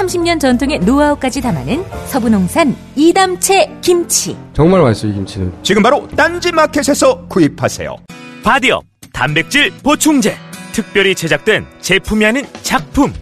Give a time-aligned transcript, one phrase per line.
[0.00, 4.36] 30년 전통의 노하우까지 담아낸 서부농산 이담채 김치.
[4.54, 5.52] 정말 맛있어요, 이 김치는.
[5.62, 7.96] 지금 바로 딴지 마켓에서 구입하세요.
[8.42, 10.36] 바디업 단백질 보충제
[10.72, 13.12] 특별히 제작된 제품이 아닌 작품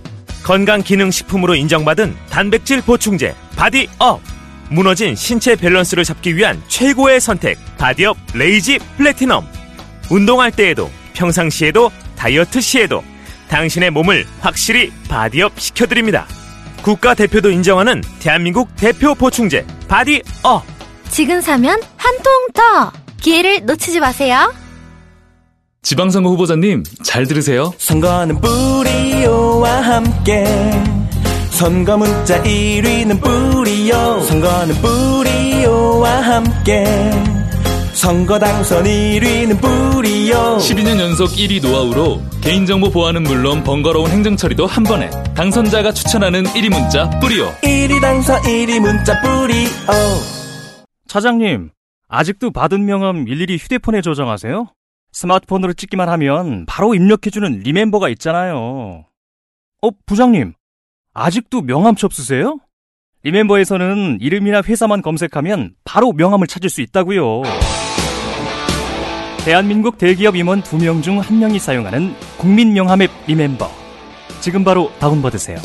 [0.45, 4.21] 건강기능식품으로 인정받은 단백질 보충제 바디업
[4.71, 9.45] 무너진 신체 밸런스를 잡기 위한 최고의 선택 바디업 레이지 플래티넘
[10.11, 13.03] 운동할 때에도 평상시에도 다이어트 시에도
[13.49, 16.27] 당신의 몸을 확실히 바디업 시켜드립니다
[16.83, 20.63] 국가대표도 인정하는 대한민국 대표 보충제 바디업
[21.11, 22.93] 지금 사면 한 통 더!
[23.21, 24.53] 기회를 놓치지 마세요.
[25.83, 27.73] 지방선거 후보자님 잘 들으세요.
[27.79, 30.45] 선거는 뿌리오와 함께
[31.51, 36.85] 선거 문자 1위는 뿌리오 선거는 뿌리오와 함께
[37.93, 45.11] 선거 당선 1위는 뿌리오 12년 연속 1위 노하우로 개인정보 보안은 물론 번거로운 행정처리도 한 번에
[45.35, 49.69] 당선자가 추천하는 1위 문자 뿌리오 1위 당선 1위 문자 뿌리오
[51.09, 51.71] 차장님,
[52.09, 54.67] 아직도 받은 명함 일일이 휴대폰에 저장하세요?
[55.13, 59.07] 스마트폰으로 찍기만 하면 바로 입력해주는 리멤버가 있잖아요.
[59.81, 60.53] 어, 부장님,
[61.15, 62.59] 아직도 명함 첩 쓰세요?
[63.25, 67.43] 리멤버에서는 이름이나 회사만 검색하면 바로 명함을 찾을 수 있다고요.
[69.45, 73.71] 대한민국 대기업 임원 2명 중 1명이 사용하는 국민 명함 앱 리멤버.
[74.41, 75.59] 지금 바로 다운받으세요.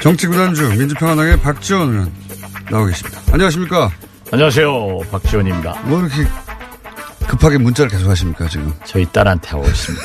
[0.00, 2.12] 정치구단주 민주평화당의 박지원
[2.70, 3.20] 나오고 계십니다.
[3.32, 3.90] 안녕하십니까?
[4.32, 4.98] 안녕하세요.
[5.10, 5.82] 박지원입니다.
[5.88, 6.14] 뭐 이렇게
[7.28, 8.72] 급하게 문자를 계속 하십니까, 지금?
[8.84, 10.04] 저희 딸한테 하고 있습니다.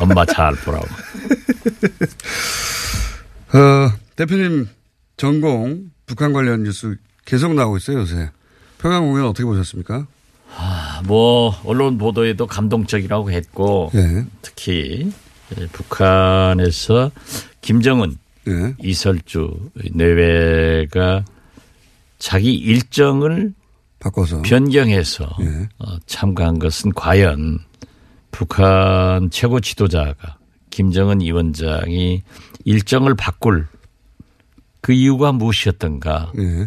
[0.00, 0.86] 엄마 잘 보라고.
[3.54, 4.68] 어, 대표님
[5.16, 8.30] 전공 북한 관련 뉴스 계속 나오고 있어요, 요새.
[8.78, 10.06] 평양 공연 어떻게 보셨습니까?
[10.56, 14.24] 아, 뭐 언론 보도에도 감동적이라고 했고 예.
[14.42, 15.12] 특히
[15.72, 17.12] 북한에서
[17.60, 18.16] 김정은
[18.48, 18.74] 예.
[18.82, 21.24] 이설주 내외가
[22.18, 23.52] 자기 일정을
[24.00, 25.68] 바꿔서 변경해서 예.
[25.78, 27.58] 어, 참가한 것은 과연
[28.30, 30.38] 북한 최고 지도자가
[30.70, 32.22] 김정은 위원장이
[32.64, 33.66] 일정을 바꿀
[34.80, 36.66] 그 이유가 무엇이었던가 예.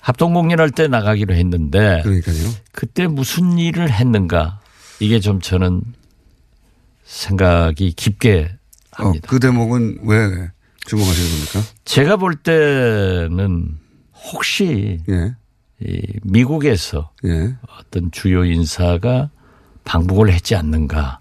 [0.00, 2.50] 합동공연할 때 나가기로 했는데 그러니까요.
[2.72, 4.60] 그때 무슨 일을 했는가
[5.00, 5.82] 이게 좀 저는
[7.04, 8.56] 생각이 깊게
[8.98, 10.50] 어, 그 대목은 왜
[10.86, 11.74] 주목하시는 겁니까?
[11.84, 13.78] 제가 볼 때는
[14.32, 15.34] 혹시 예.
[15.80, 17.54] 이 미국에서 예.
[17.78, 19.30] 어떤 주요 인사가
[19.84, 21.20] 방북을 했지 않는가.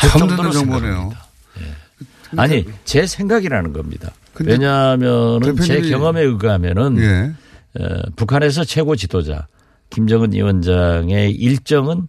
[0.00, 1.12] 처음 듣는 정보네요.
[1.60, 2.40] 예.
[2.40, 4.12] 아니 제 생각이라는 겁니다.
[4.34, 7.82] 근데 왜냐하면은 제 경험에 의하면은 예.
[7.82, 9.46] 어, 북한에서 최고 지도자
[9.90, 12.08] 김정은 위원장의 일정은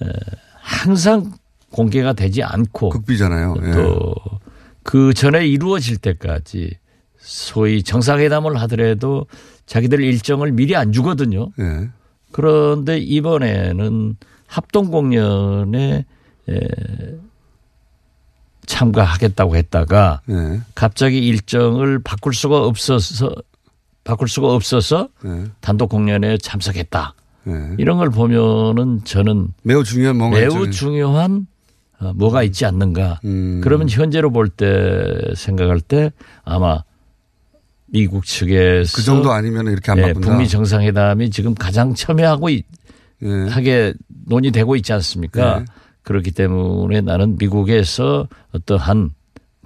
[0.00, 0.06] 어,
[0.54, 1.32] 항상
[1.70, 3.54] 공개가 되지 않고 극비잖아요.
[3.62, 3.72] 예.
[3.72, 6.76] 또그 전에 이루어질 때까지
[7.18, 9.26] 소위 정상회담을 하더라도
[9.70, 11.50] 자기들 일정을 미리 안 주거든요.
[11.60, 11.88] 예.
[12.32, 14.16] 그런데 이번에는
[14.48, 16.04] 합동 공연에
[16.48, 16.60] 에,
[18.66, 20.60] 참가하겠다고 했다가 예.
[20.74, 23.32] 갑자기 일정을 바꿀 수가 없어서
[24.02, 25.44] 바꿀 수가 없어서 예.
[25.60, 27.14] 단독 공연에 참석했다.
[27.46, 27.52] 예.
[27.78, 30.70] 이런 걸 보면은 저는 매우 중요한 뭔가 매우 있죠.
[30.72, 31.46] 중요한
[32.00, 33.20] 어, 뭐가 있지 않는가.
[33.24, 33.60] 음.
[33.62, 36.10] 그러면 현재로 볼 때 생각할 때
[36.44, 36.82] 아마
[37.92, 40.28] 미국 측에서 그 정도 아니면 이렇게 안 예, 바꾼다.
[40.28, 42.64] 북미 정상회담이 지금 가장 첨예하고 있-
[43.22, 43.28] 예.
[43.50, 43.92] 하게
[44.26, 45.58] 논의되고 있지 않습니까?
[45.60, 45.64] 네.
[46.02, 49.10] 그렇기 때문에 나는 미국에서 어떠한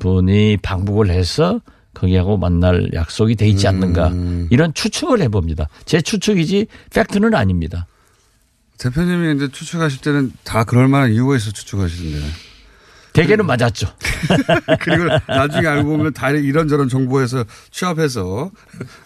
[0.00, 1.60] 분이 방북을 해서
[1.94, 4.48] 거기하고 만날 약속이 돼 있지 않는가 음.
[4.50, 5.68] 이런 추측을 해봅니다.
[5.84, 7.86] 제 추측이지 팩트는 아닙니다.
[8.78, 12.18] 대표님이 이제 추측하실 때는 다 그럴 만한 이유가 있어 추측하시던데.
[13.14, 13.88] 대개는 맞았죠.
[14.80, 18.50] 그리고 나중에 알고 보면 다 이런저런 정보에서 취합해서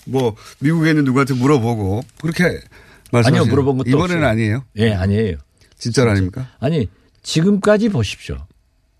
[0.06, 2.60] 뭐 미국에 있는 누구한테 물어보고 그렇게
[3.12, 4.26] 말씀하시요 아니요 물어본 것도 이번에는 없어요.
[4.30, 4.64] 아니에요?
[4.76, 5.36] 예, 아니에요.
[5.78, 6.48] 진짜로 아닙니까?
[6.58, 6.88] 아니
[7.22, 8.38] 지금까지 보십시오.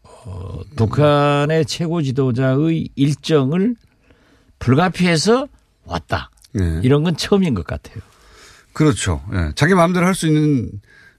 [0.03, 3.75] 어, 북한의 최고 지도자의 일정을
[4.59, 5.49] 불가피해서
[5.85, 6.31] 왔다.
[6.61, 6.81] 예.
[6.83, 7.97] 이런 건 처음인 것 같아요.
[8.73, 9.23] 그렇죠.
[9.35, 9.53] 예.
[9.55, 10.71] 자기 마음대로 할 수 있는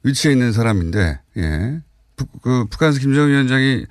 [0.04, 1.80] 위치에 있는 사람인데, 예.
[2.19, 3.86] 북, 그, 북한에서 김정은 위원장이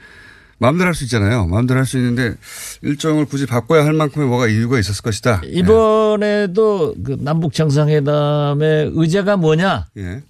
[0.58, 1.46] 마음대로 할 수 있잖아요.
[1.46, 2.34] 마음대로 할 수 있는데
[2.82, 5.42] 일정을 굳이 바꿔야 할 만큼의 뭐가 이유가 있었을 것이다.
[5.44, 10.22] 이번에도 그 남북 정상회담의 의제가 뭐냐 예.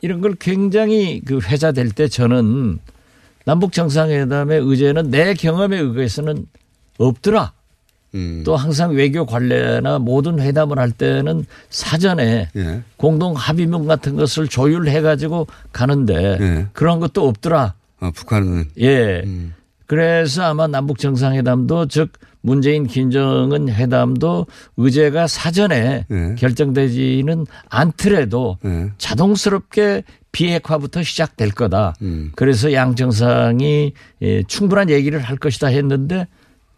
[0.00, 2.78] 이런 걸 굉장히 그 회자될 때 저는
[3.44, 6.46] 남북 정상회담의 의제는 내 경험에 의해서는
[6.98, 7.52] 없더라.
[8.14, 8.42] 음.
[8.44, 12.82] 또 항상 외교 관례나 모든 회담을 할 때는 사전에 예.
[12.96, 16.66] 공동 합의문 같은 것을 조율해 가지고 가는데 예.
[16.72, 17.74] 그런 것도 없더라.
[18.00, 19.22] 아, 북한은 예.
[19.24, 19.54] 음.
[19.86, 26.34] 그래서 아마 남북 정상회담도 즉 문재인 김정은 회담도 의제가 사전에 예.
[26.36, 28.90] 결정되지는 않더라도 예.
[28.98, 31.94] 자동스럽게 비핵화부터 시작될 거다.
[32.02, 32.32] 음.
[32.34, 33.92] 그래서 양 정상이
[34.22, 36.26] 예, 충분한 얘기를 할 것이다 했는데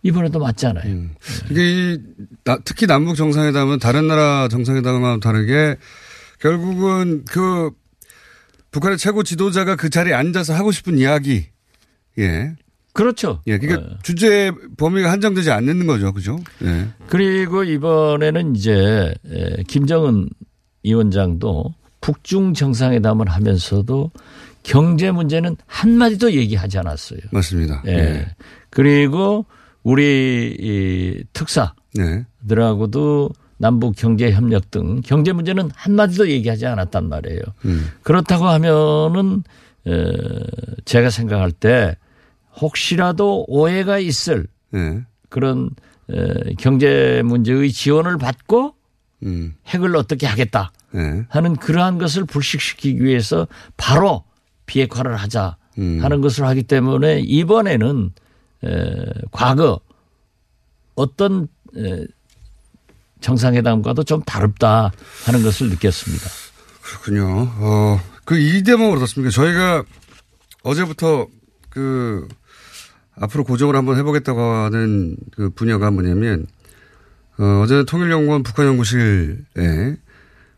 [0.05, 0.85] 이번에도 맞잖아요.
[0.93, 1.15] 음.
[1.51, 1.63] 이게
[1.95, 1.99] 이
[2.45, 5.77] 나- 특히 남북 정상회담은 다른 나라 정상회담과 다르게
[6.39, 7.71] 결국은 그
[8.71, 11.47] 북한의 최고 지도자가 그 자리에 앉아서 하고 싶은 이야기.
[12.19, 12.53] 예.
[12.93, 13.41] 그렇죠.
[13.49, 13.59] 예.
[13.59, 16.13] 그러니까 주제 범위가 한정되지 않는 거죠.
[16.13, 16.39] 그죠?
[16.63, 16.87] 예.
[17.09, 20.29] 그리고 이번에는 이제 에, 김정은
[20.85, 24.11] 위원장도 북중 정상회담을 하면서도
[24.63, 27.21] 경제 문제는 한마디도 얘기하지 않았어요.
[27.33, 27.83] 맞습니다.
[27.87, 27.93] 예.
[27.93, 28.27] 예.
[28.71, 29.47] 그리고
[29.85, 37.41] 우리 이 특사들하고도 남북 경제 협력 등 경제 문제는 한마디도 얘기하지 않았단 말이에요.
[37.67, 37.89] 음.
[38.03, 39.45] 그렇다고 하면은
[39.87, 40.13] 에,
[40.85, 41.97] 제가 생각할 때
[42.61, 45.03] 혹시라도 오해가 있을 예.
[45.29, 45.71] 그런
[46.11, 48.75] 에, 경제 문제의 지원을 받고
[49.25, 49.55] 음.
[49.67, 51.27] 핵을 어떻게 하겠다 예.
[51.29, 53.47] 하는 그러한 것을 불식시키기 위해서
[53.77, 54.25] 바로
[54.67, 56.01] 비핵화를 하자 음.
[56.03, 58.24] 하는 것을 하기 때문에 이번에는 에,
[59.31, 59.81] 과거
[60.95, 62.07] 어떤 에,
[63.21, 64.93] 정상회담과도 좀 다릅다
[65.25, 66.25] 하는 것을 느꼈습니다.
[66.83, 67.27] 그렇군요.
[67.59, 69.31] 어, 그 이 대목은 어떻습니까?
[69.31, 69.85] 저희가
[70.63, 71.27] 어제부터
[71.71, 72.29] 그
[73.17, 76.47] 앞으로 고정을 한번 해보겠다고 하는 그 분야가 뭐냐면
[77.39, 79.97] 어, 어제 통일연구원 북한연구실에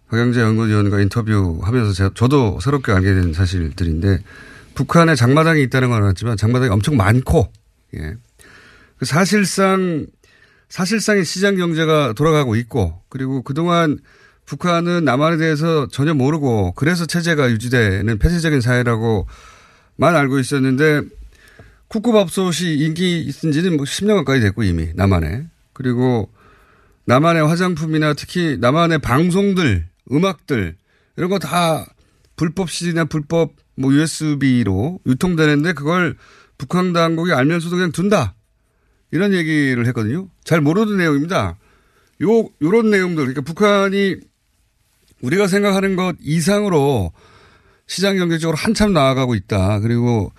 [0.08, 4.22] 박영재 연구위원과 인터뷰하면서 제가, 저도 새롭게 알게 된 사실들인데
[4.74, 7.50] 북한에 장마당이 있다는 건 알았지만 장마당이 엄청 많고
[7.94, 8.16] 예.
[8.98, 10.06] 그 사실상
[10.68, 13.98] 사실상의 시장 경제가 돌아가고 있고 그리고 그동안
[14.46, 19.26] 북한은 남한에 대해서 전혀 모르고 그래서 체제가 유지되는 폐쇄적인 사회라고만
[19.98, 21.02] 알고 있었는데
[21.88, 25.46] 국구밥솥이 인기 있은 지는 뭐 10년 가까이 됐고 이미 남한에.
[25.72, 26.30] 그리고
[27.04, 30.76] 남한의 화장품이나 특히 남한의 방송들, 음악들
[31.16, 31.86] 이런 거 다
[32.36, 36.16] 불법 CD나 불법 뭐 USB로 유통되는데 그걸
[36.58, 38.34] 북한 당국이 알면서도 그냥 둔다.
[39.10, 40.28] 이런 얘기를 했거든요.
[40.44, 41.56] 잘 모르는 내용입니다.
[42.22, 43.24] 요, 요런 내용들.
[43.24, 44.16] 그러니까 북한이
[45.22, 47.12] 우리가 생각하는 것 이상으로
[47.86, 49.80] 시장 경제적으로 한참 나아가고 있다.
[49.80, 50.32] 그리고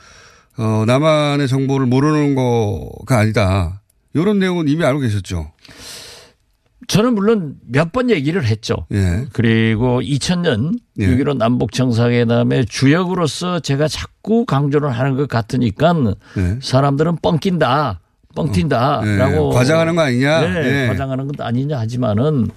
[0.57, 3.81] 어, 남한의 정보를 모르는 거가 아니다.
[4.13, 5.51] 이런 내용은 이미 알고 계셨죠.
[6.87, 8.85] 저는 물론 몇 번 얘기를 했죠.
[8.93, 9.25] 예.
[9.33, 11.07] 그리고 2000년 예.
[11.07, 15.93] 6.15 남북 정상회담의 주역으로서 제가 자꾸 강조를 하는 것 같으니까
[16.37, 16.59] 예.
[16.61, 17.99] 사람들은 뻥낀다.
[18.35, 19.55] 뻥튄다라고 예.
[19.55, 20.41] 과장하는 거 아니냐?
[20.41, 20.87] 네, 예.
[20.87, 22.47] 과장하는 것 아니냐 하지만은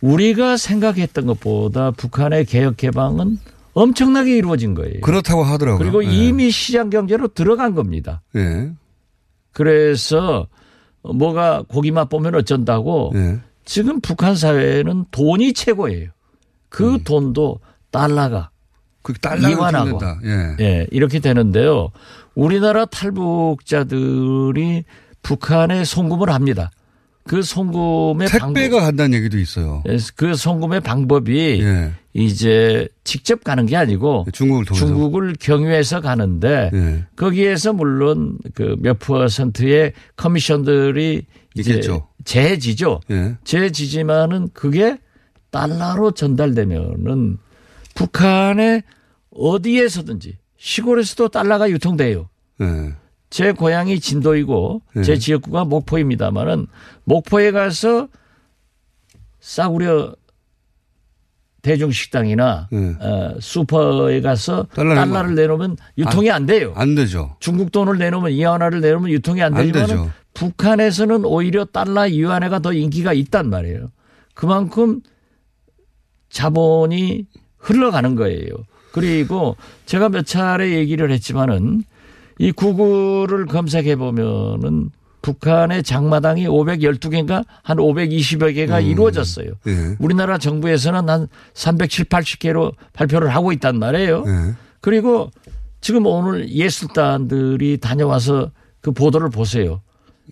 [0.00, 3.38] 우리가 생각했던 것보다 북한의 개혁 개방은
[3.74, 5.00] 엄청나게 이루어진 거예요.
[5.00, 5.78] 그렇다고 하더라고요.
[5.78, 6.08] 그리고 예.
[6.12, 8.22] 이미 시장 경제로 들어간 겁니다.
[8.36, 8.70] 예.
[9.52, 10.48] 그래서
[11.02, 13.38] 뭐가 고기 맛 보면 어쩐다고 예.
[13.64, 16.10] 지금 북한 사회는 돈이 최고예요.
[16.68, 18.54] 그 돈도 달러가 음.
[19.02, 19.98] 그 달러가 이완하고.
[20.24, 20.56] 예.
[20.60, 21.90] 예, 이렇게 되는데요.
[22.34, 22.84] 우리나라
[23.74, 24.84] 탈북자들이
[25.22, 26.70] 북한에 송금을 합니다.
[27.26, 29.82] 그 송금의 택배가 간다는 얘기도 있어요.
[29.86, 31.92] 방법, 그 송금의 방법이 예.
[32.12, 34.86] 이제 직접 가는 게 아니고 중국을 통해서.
[34.86, 37.04] 중국을 경유해서 가는데 예.
[37.16, 41.22] 거기에서 물론 그 몇 퍼센트의 커미션들이
[41.56, 42.08] 있겠죠.
[42.24, 43.00] 재지죠.
[43.10, 43.36] 예.
[43.44, 44.98] 재지지만은 그게
[45.50, 47.38] 달러로 전달되면은
[47.94, 48.82] 북한의
[49.30, 52.28] 어디에서든지 시골에서도 달러가 유통돼요.
[52.60, 52.94] 예.
[53.30, 55.02] 제 고향이 진도이고 네.
[55.02, 56.66] 제 지역구가 목포입니다만은
[57.04, 58.08] 목포에 가서
[59.40, 60.14] 싸구려
[61.62, 62.94] 대중식당이나 네.
[63.00, 66.72] 어, 슈퍼에 가서 달러 달러를 내놓으면 유통이 안, 돼요.
[66.76, 67.36] 안 되죠.
[67.40, 70.12] 중국 돈을 내놓으면 이완화를 내놓으면 유통이 안 안 되지만.
[70.34, 73.90] 북한에서는 오히려 달러 이완화가 더 인기가 있단 말이에요.
[74.34, 75.00] 그만큼
[76.28, 77.26] 자본이
[77.58, 78.48] 흘러가는 거예요.
[78.92, 81.82] 그리고 제가 몇 차례 얘기를 했지만은
[82.38, 84.90] 이 구글을 검색해 보면은
[85.22, 88.84] 북한의 장마당이 512개인가 한 520여 개가 음.
[88.84, 89.52] 이루어졌어요.
[89.66, 89.96] 예.
[89.98, 94.24] 우리나라 정부에서는 한 370, 80개로 발표를 하고 있단 말이에요.
[94.26, 94.54] 예.
[94.82, 95.30] 그리고
[95.80, 98.50] 지금 오늘 예술단들이 다녀와서
[98.82, 99.80] 그 보도를 보세요.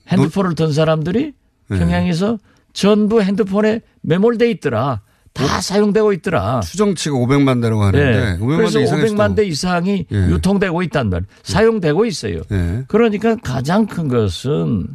[0.08, 1.32] 핸드폰을 든 사람들이
[1.68, 1.78] 네.
[1.78, 2.38] 평양에서
[2.72, 5.00] 전부 핸드폰에 메몰돼 있더라.
[5.32, 6.60] 다 사용되고 있더라.
[6.60, 8.38] 추정치가 500만 대라고 하는데 네.
[8.38, 9.34] 500만 그래서 대 이상일 500만 수도.
[9.34, 10.16] 대 이상이 예.
[10.28, 11.26] 유통되고 있단 말이에요.
[11.42, 12.40] 사용되고 있어요.
[12.50, 12.84] 예.
[12.88, 14.88] 그러니까 가장 큰 것은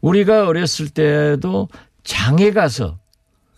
[0.00, 1.68] 우리가 어렸을 때도
[2.04, 2.98] 장에 가서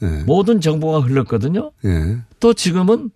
[0.02, 0.06] 예.
[0.24, 1.72] 모든 정보가 흘렀거든요.
[1.84, 2.16] 예.
[2.40, 3.10] 또 지금은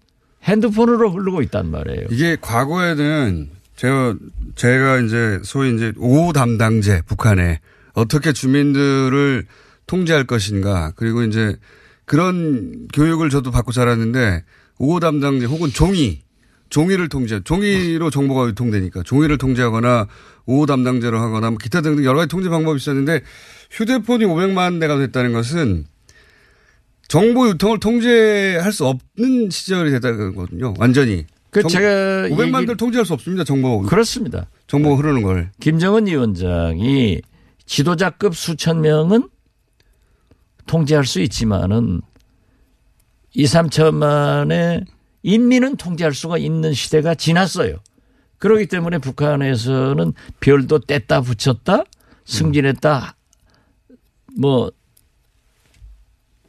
[0.45, 2.09] 핸드폰으로 흐르고 있단 말이에요.
[2.11, 3.49] 이게 과거에는
[3.83, 4.15] 제가
[4.55, 7.59] 제가 이제 소위 이제 오 담당제 북한에
[7.95, 9.45] 어떻게 주민들을
[9.89, 11.57] 통제할 것인가 그리고 이제
[12.05, 14.45] 그런 교육을 저도 받고 자랐는데
[14.79, 16.21] 오 담당제 혹은 종이
[16.71, 20.07] 종이를 통제 종이로 정보가 유통되니까 종이를 통제하거나
[20.47, 23.23] 오 담당제로 하거나 뭐 기타 등등 여러 가지 통제 방법이 있었는데
[23.73, 25.87] 휴대폰이 500만 대가 됐다는 것은
[27.09, 30.73] 정보 유통을 통제할 수 없는 시절이 됐다는 거거든요.
[30.79, 31.27] 완전히.
[31.53, 33.45] 그 정- 제가 500만 얘기- 통제할 수 없습니다.
[33.45, 33.83] 정보.
[33.83, 34.49] 그렇습니다.
[34.67, 35.51] 정보 흐르는 걸.
[35.61, 37.21] 김정은 위원장이
[37.67, 39.29] 지도자급 수천 명은
[40.67, 42.01] 통제할 수 있지만은
[43.35, 44.87] 2, 3천만의
[45.23, 47.77] 인민은 통제할 수가 있는 시대가 지났어요.
[48.39, 51.85] 그렇기 때문에 북한에서는 별도 뗐다 붙였다
[52.25, 53.15] 승진했다
[54.39, 54.73] 뭐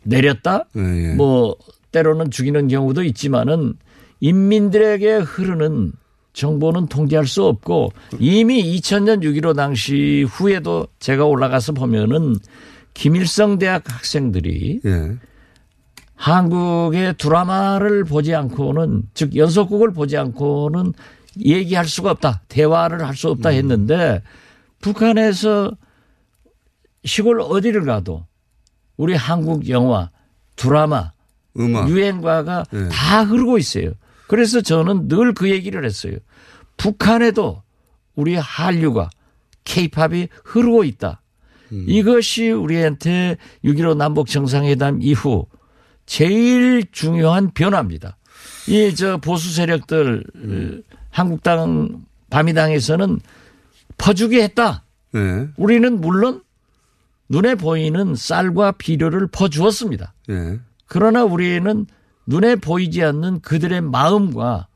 [0.04, 0.82] 내렸다 예,
[1.12, 1.14] 예.
[1.16, 1.56] 뭐
[1.92, 3.76] 때로는 죽이는 경우도 있지만은
[4.24, 5.92] 인민들에게 흐르는
[6.32, 12.38] 정보는 통제할 수 없고 이미 2000년 6.15 당시 후에도 제가 올라가서 보면은
[12.94, 15.12] 김일성 대학 학생들이 예.
[16.16, 20.94] 한국의 드라마를 보지 않고는 즉 연속극을 보지 않고는
[21.44, 22.44] 얘기할 수가 없다.
[22.48, 24.22] 대화를 할 수 없다 했는데
[24.80, 25.72] 북한에서
[27.04, 28.26] 시골 어디를 가도
[28.96, 30.12] 우리 한국 영화,
[30.56, 31.12] 드라마,
[31.60, 31.90] 음악.
[31.90, 32.88] 유행가가 네.
[32.90, 33.92] 다 흐르고 있어요.
[34.34, 36.18] 그래서 저는 늘 그 얘기를 했어요.
[36.76, 37.62] 북한에도
[38.16, 39.12] 우리 한류가
[39.64, 41.22] 케이팝이 흐르고 있다.
[41.88, 45.46] 이것이 우리한테 6.15 남북 정상회담 이후
[46.08, 48.18] 제일 중요한 변화입니다.
[48.68, 53.20] 이 저 보수 세력들 어, 한국당 바미당에서는
[54.00, 54.84] 퍼주기 했다.
[55.16, 55.48] 예.
[55.58, 56.42] 우리는 물론
[57.30, 60.14] 눈에 보이는 쌀과 비료를 퍼주었습니다.
[60.32, 60.60] 예.
[60.88, 61.86] 그러나 우리는
[62.26, 64.68] 눈에 보이지 않는 그들의 마음과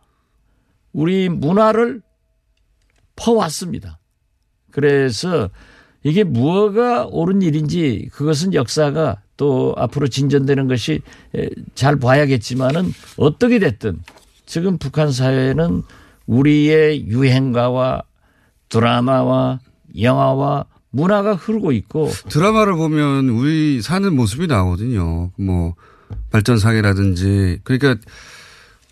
[0.93, 2.01] 우리 문화를
[3.15, 3.99] 퍼왔습니다.
[4.71, 5.49] 그래서
[6.03, 11.01] 이게 무엇가 옳은 일인지 그것은 역사가 또 앞으로 진전되는 것이
[11.35, 14.01] 에, 잘 봐야겠지만은 어떻게 됐든
[14.45, 15.83] 지금 북한 사회는
[16.25, 18.03] 우리의 유행가와
[18.69, 19.59] 드라마와
[19.99, 25.31] 영화와 문화가 흐르고 있고 드라마를 보면 우리 사는 모습이 나오거든요.
[25.37, 25.75] 뭐
[26.31, 27.95] 발전상이라든지 그러니까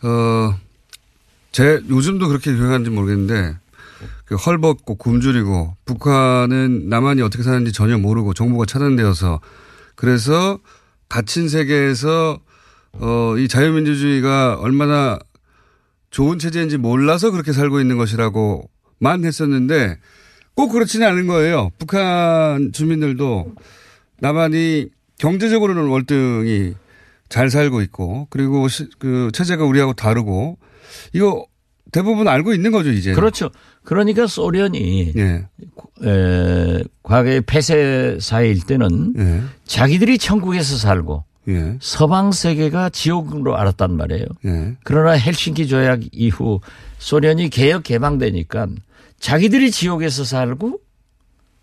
[0.03, 0.57] 어,
[1.51, 3.57] 제 요즘도 그렇게 교육하는지 모르겠는데
[4.25, 9.39] 그 헐벗고 굶주리고 북한은 남한이 어떻게 사는지 전혀 모르고 정보가 차단되어서
[9.95, 10.59] 그래서
[11.07, 12.39] 갇힌 세계에서
[12.93, 15.19] 어, 이 자유민주주의가 얼마나
[16.09, 19.97] 좋은 체제인지 몰라서 그렇게 살고 있는 것이라고만 했었는데
[20.55, 21.71] 꼭 그렇지는 않은 거예요.
[21.77, 23.53] 북한 주민들도
[24.19, 26.73] 남한이 경제적으로는 월등히
[27.29, 30.57] 잘 살고 있고 그리고 시- 그 체제가 우리하고 다르고
[31.13, 31.45] 이거
[31.91, 33.13] 대부분 알고 있는 거죠 이제.
[33.13, 33.49] 그렇죠.
[33.83, 35.45] 그러니까 소련이 예.
[36.05, 39.41] 에, 과거의 폐쇄 사회일 때는 예.
[39.65, 41.77] 자기들이 천국에서 살고 예.
[41.79, 44.25] 서방 세계가 지옥으로 알았단 말이에요.
[44.45, 44.75] 예.
[44.83, 46.59] 그러나 헬싱키 조약 이후
[46.97, 48.67] 소련이 개혁 개방되니까
[49.19, 50.79] 자기들이 지옥에서 살고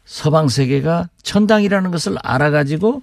[0.05, 3.03] 서방 세계가 천당이라는 것을 알아가지고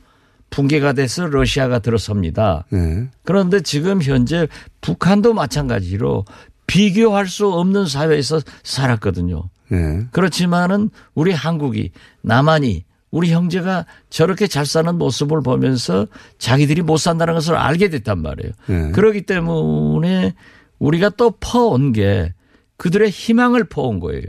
[0.50, 2.66] 붕괴가 돼서 러시아가 들어섭니다.
[2.74, 3.08] 예.
[3.24, 4.48] 그런데 지금 현재
[4.82, 6.26] 북한도 마찬가지로
[6.68, 9.50] 비교할 수 없는 사회에서 살았거든요.
[9.72, 10.06] 예.
[10.12, 11.92] 그렇지만은 우리 한국이
[12.22, 18.52] 남한이 우리 형제가 저렇게 잘 사는 모습을 보면서 자기들이 못 산다는 것을 알게 됐단 말이에요.
[18.70, 18.92] 예.
[18.92, 20.34] 그렇기 때문에
[20.78, 22.34] 우리가 또 퍼온 게
[22.78, 24.24] 그들의 희망을 퍼온 거예요.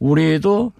[0.00, 0.72] 우리도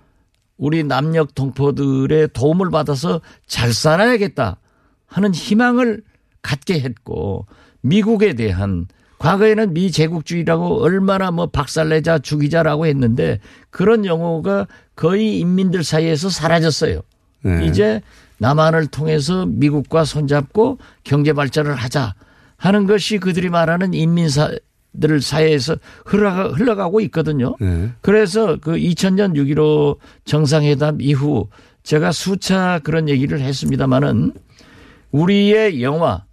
[0.58, 4.58] 우리 남녘 동포들의 도움을 받아서 잘 살아야겠다
[5.06, 6.02] 하는 희망을
[6.42, 7.46] 갖게 했고
[7.80, 8.86] 미국에 대한
[9.18, 17.00] 과거에는 미 제국주의라고 얼마나 뭐 박살내자 죽이자라고 했는데 그런 용어가 거의 인민들 사이에서 사라졌어요.
[17.42, 17.66] 네.
[17.66, 18.02] 이제
[18.38, 22.14] 남한을 통해서 미국과 손잡고 경제 발전을 하자
[22.56, 27.54] 하는 것이 그들이 말하는 인민들 사이에서 흘러가, 흘러가고 있거든요.
[27.62, 27.90] 예.
[28.00, 31.48] 그래서 그 2000년 6.15 정상회담 이후
[31.82, 34.32] 제가 수차 그런 얘기를 했습니다마는
[35.12, 36.24] 우리의 영화,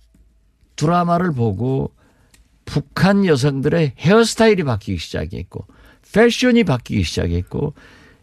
[0.76, 1.92] 드라마를 보고
[2.66, 5.66] 북한 여성들의 헤어스타일이 바뀌기 시작했고
[6.14, 7.74] 패션이 바뀌기 시작했고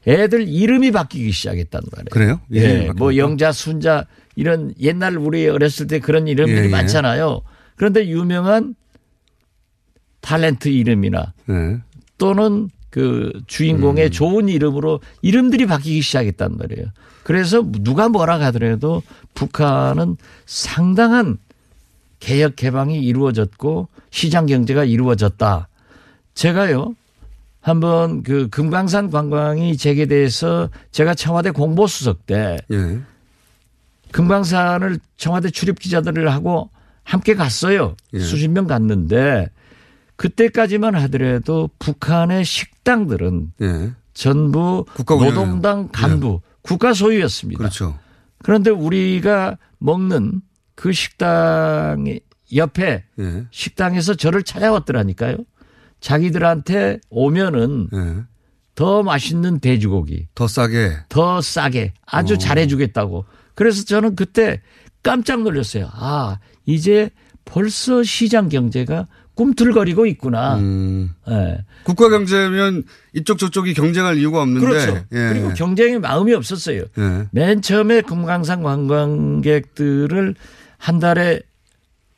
[0.07, 2.11] 애들 이름이 바뀌기 시작했단 말이에요.
[2.11, 2.41] 그래요?
[2.55, 3.17] 예, 이름이 뭐?
[3.17, 6.69] 영자, 순자 이런 옛날 우리 어렸을 때 그런 이름들이 예, 예.
[6.69, 7.43] 많잖아요.
[7.77, 8.75] 그런데 유명한
[10.23, 11.79] 탤런트 이름이나 네.
[12.19, 14.11] 또는 그 주인공의 음.
[14.11, 16.87] 좋은 이름으로 이름들이 바뀌기 시작했단 말이에요.
[17.23, 19.03] 그래서 누가 뭐라 하더라도
[19.35, 21.39] 북한은 상당한
[22.19, 25.69] 개혁 개방이 이루어졌고 시장 경제가 이루어졌다.
[26.35, 26.95] 제가요
[27.61, 33.01] 한번 그 금강산 관광이 재개돼서 제가 청와대 공보수석 때 예.
[34.13, 36.71] 금강산을 청와대 출입 기자들을 하고
[37.05, 37.97] 함께 갔어요.
[38.15, 38.21] 예.
[38.21, 39.49] 수십 명 갔는데
[40.17, 43.93] 그때까지만 하더라도 북한의 식당들은 예.
[44.15, 44.85] 전부.
[45.07, 47.59] 노동당 간부 국가 소유였습니다.
[47.59, 47.99] 그렇죠.
[48.43, 50.41] 그런데 우리가 먹는
[50.75, 52.05] 그 식당
[52.55, 53.47] 옆에 예.
[53.51, 55.37] 식당에서 저를 찾아왔더라니까요.
[56.01, 58.25] 자기들한테 오면은 예.
[58.75, 60.97] 더 맛있는 돼지고기, 더 싸게.
[61.09, 62.39] 더 싸게 아주 어.
[62.39, 63.27] 잘해주겠다고.
[63.55, 64.63] 그래서 저는 그때
[65.03, 65.89] 깜짝 놀랐어요.
[65.93, 67.11] 아, 이제
[67.45, 69.07] 벌써 시장 경제가
[69.41, 70.59] 꿈틀거리고 있구나.
[70.59, 71.15] 음.
[71.31, 71.65] 예.
[71.85, 72.83] 국가 경제면
[73.15, 74.67] 이쪽 저쪽이 경쟁할 이유가 없는데.
[74.67, 74.97] 그렇죠.
[75.13, 75.29] 예.
[75.33, 76.83] 그리고 경쟁에 마음이 없었어요.
[76.99, 77.29] 예.
[77.31, 80.35] 맨 처음에 금강산 관광객들을
[80.77, 81.41] 한 달에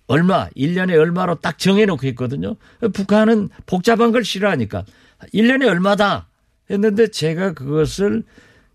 [0.08, 2.56] 얼마, 1년에 얼마로 딱 정해놓고 있거든요.
[2.92, 4.84] 북한은 복잡한 걸 싫어하니까
[5.32, 6.26] 1년에 얼마다
[6.70, 8.24] 했는데 제가 그것을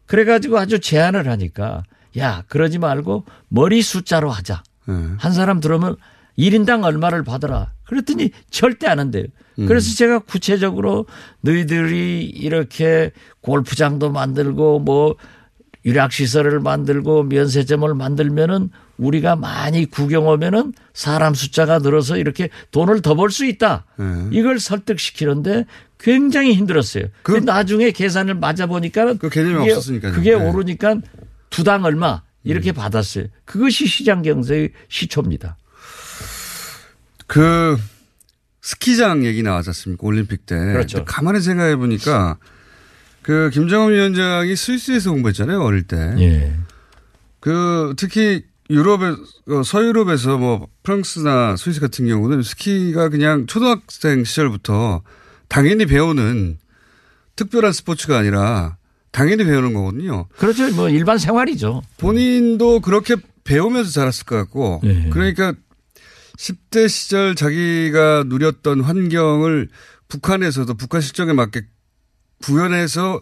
[0.05, 1.83] 그래가지고 아주 제안을 하니까
[2.17, 4.63] 야, 그러지 말고 머리 숫자로 하자.
[4.87, 4.93] 예.
[5.17, 5.97] 한 사람 들어오면
[6.39, 7.75] 1인당 얼마를 받아라.
[7.87, 9.25] 그랬더니 절대 안 한대요.
[9.59, 9.65] 음.
[9.65, 11.05] 그래서 제가 구체적으로
[11.41, 15.15] 너희들이 이렇게 골프장도 만들고 뭐
[15.85, 23.29] 유락시설을 만들고 면세점을 만들면은 우리가 많이 구경 오면은 사람 숫자가 늘어서 이렇게 돈을 더 벌
[23.31, 23.85] 수 있다.
[23.99, 24.03] 예.
[24.31, 25.65] 이걸 설득시키는데
[25.99, 27.05] 굉장히 힘들었어요.
[27.23, 30.13] 그 나중에 계산을 맞아 보니까 그 개념이 그게, 없었으니까요.
[30.13, 30.49] 그게 네.
[30.49, 30.97] 오르니까
[31.49, 33.25] 두 당 얼마 이렇게 받았어요.
[33.45, 35.57] 그것이 시장 경제의 시초입니다.
[37.27, 37.77] 그
[38.61, 40.05] 스키장 얘기 나왔지 않습니까?
[40.07, 40.55] 올림픽 때.
[40.55, 41.05] 그렇죠.
[41.05, 42.37] 가만히 생각해 보니까
[43.21, 45.61] 그 김정은 위원장이 스위스에서 공부했잖아요.
[45.61, 46.15] 어릴 때.
[46.17, 46.55] 예.
[47.39, 49.15] 그 특히 유럽에
[49.49, 55.03] 어, 서유럽에서 뭐 프랑스나 스위스 같은 경우는 스키가 그냥 초등학생 시절부터
[55.47, 56.57] 당연히 배우는
[57.35, 58.77] 특별한 스포츠가 아니라
[59.11, 60.25] 당연히 배우는 거거든요.
[60.37, 60.69] 그렇죠.
[60.73, 61.81] 뭐 일반 생활이죠.
[61.97, 65.09] 본인도 그렇게 배우면서 자랐을 것 같고 네.
[65.11, 65.53] 그러니까
[66.37, 69.69] 10대 시절 자기가 누렸던 환경을
[70.07, 71.63] 북한에서도 북한 실정에 맞게
[72.43, 73.21] 구현해서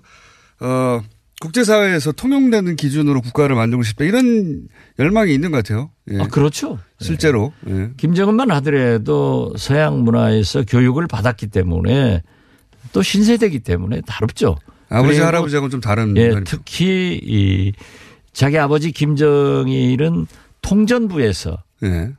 [0.60, 1.02] 어
[1.42, 4.68] 국제사회에서 통용되는 기준으로 국가를 만들고 싶다 이런
[5.00, 5.92] 열망이 있는 것 같아요.
[6.12, 6.20] 예.
[6.20, 6.80] 아, 그렇죠.
[7.00, 7.54] 실제로.
[7.68, 7.92] 예.
[7.98, 12.22] 김정은만 하더라도 서양 문화에서 교육을 받았기 때문에
[12.94, 14.58] 또 신세대이기 때문에 다릅죠.
[14.90, 17.74] 아버지 그리고 할아버지하고는 좀 다른 예, 특히 이
[18.32, 20.28] 자기 아버지 김정일은
[20.62, 22.14] 통전부에서 예.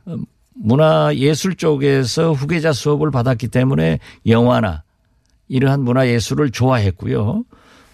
[0.59, 4.83] 문화 예술 쪽에서 후계자 수업을 받았기 때문에 영화나
[5.47, 7.43] 이러한 문화 예술을 좋아했고요.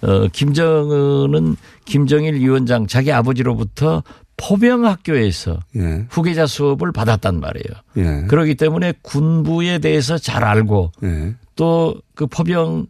[0.01, 4.03] 어, 김정은은 김정일 위원장 자기 아버지로부터
[4.35, 6.05] 포병학교에서 예.
[6.09, 7.65] 후계자 수업을 받았단 말이에요.
[7.97, 8.27] 예.
[8.27, 11.35] 그렇기 때문에 군부에 대해서 잘 알고 예.
[11.55, 12.87] 또그 포병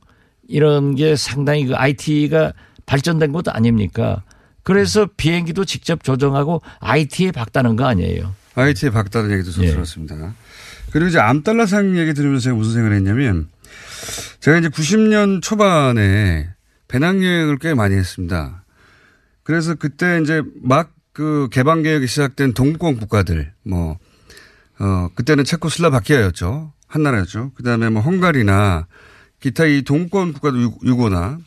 [0.48, 2.54] 이런 게 상당히 그 IT가
[2.86, 4.24] 발전된 것도 아닙니까?
[4.64, 8.34] 그래서 비행기도 직접 조정하고 IT에 박다는 거 아니에요.
[8.56, 9.72] IT에 박다는 얘기도 좀 예.
[9.72, 10.34] 들었습니다.
[10.92, 13.48] 그리고 이제 암달러상 얘기 들으면서 제가 무슨 생각을 했냐면
[14.40, 16.50] 제가 이제 90년 초반에
[16.88, 18.64] 배낭여행을 꽤 많이 했습니다.
[19.44, 24.00] 그래서 그때 이제 막 그 개방 개혁이 시작된 동구권 국가들 뭐,
[24.80, 26.74] 어, 그때는 체코슬라바키아였죠.
[26.88, 27.52] 한 나라였죠.
[27.54, 28.88] 그 다음에 뭐 헝가리나
[29.40, 31.38] 기타 이 동구권 국가도 유- 유고나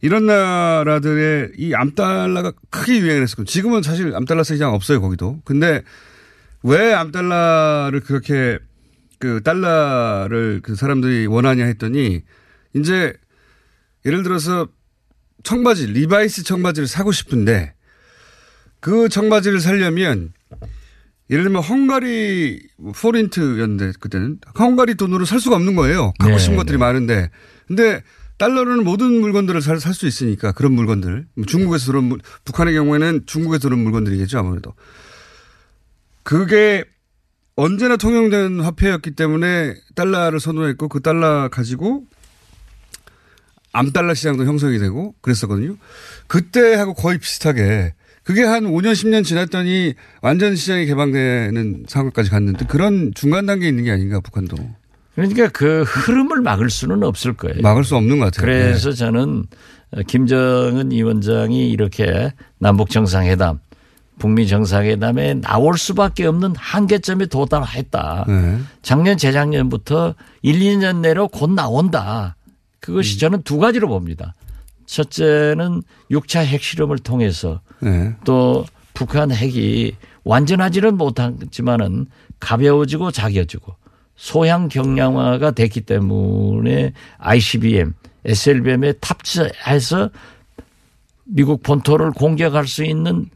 [0.00, 5.42] 이런 나라들의 이 암달러가 크게 유행을 했었고 지금은 사실 암달러 시장 없어요 거기도.
[5.44, 5.82] 근데
[6.62, 8.58] 왜 암달러를 그렇게
[9.18, 12.22] 그 달러를 그 사람들이 원하냐 했더니
[12.74, 13.12] 이제
[14.04, 14.68] 예를 들어서
[15.42, 17.74] 청바지 리바이스 청바지를 사고 싶은데
[18.80, 20.32] 그 청바지를 사려면
[21.30, 22.60] 예를 들면 헝가리
[22.94, 26.12] 포린트였는데 그때는 헝가리 돈으로 살 수가 없는 거예요.
[26.20, 27.30] 갖고 네, 싶은 것들이 많은데.
[27.66, 28.02] 근데
[28.38, 31.26] 달러로는 모든 물건들을 살 수 있으니까 그런 물건들.
[31.34, 34.74] 뭐 중국에서 들어온 물- 북한의 경우에는 중국에서 들어온 물건들이겠죠 아무래도.
[36.26, 36.82] 그게
[37.54, 42.02] 언제나 통용된 화폐였기 때문에 달러를 선호했고 그 달러 가지고
[43.72, 45.76] 암달러 시장도 형성이 되고 그랬었거든요.
[46.26, 53.46] 그때하고 거의 비슷하게 그게 한 5년 10년 지났더니 완전 시장이 개방되는 상황까지 갔는데 그런 중간
[53.46, 54.56] 단계에 있는 게 아닌가 북한도.
[55.14, 57.62] 그러니까 그 흐름을 막을 수는 없을 거예요.
[57.62, 58.46] 막을 수 없는 것 같아요.
[58.46, 59.44] 그래서 저는
[60.08, 63.60] 김정은 위원장이 이렇게 남북 정상회담,
[64.18, 68.24] 북미 정상회담에 나올 수밖에 없는 한계점에 도달했다.
[68.28, 68.58] 네.
[68.82, 72.36] 작년 재작년부터 1, 2년 내로 곧 나온다.
[72.80, 74.34] 그것이 저는 두 가지로 봅니다.
[74.86, 78.14] 첫째는 6차 핵실험을 통해서 네.
[78.24, 79.92] 또 북한 핵이
[80.24, 82.06] 완전하지는 못하지만은
[82.40, 83.74] 가벼워지고 작아지고
[84.16, 87.92] 소양 경량화가 됐기 때문에 ICBM,
[88.24, 90.10] SLBM에 탑재해서
[91.24, 93.26] 미국 본토를 공격할 수 있는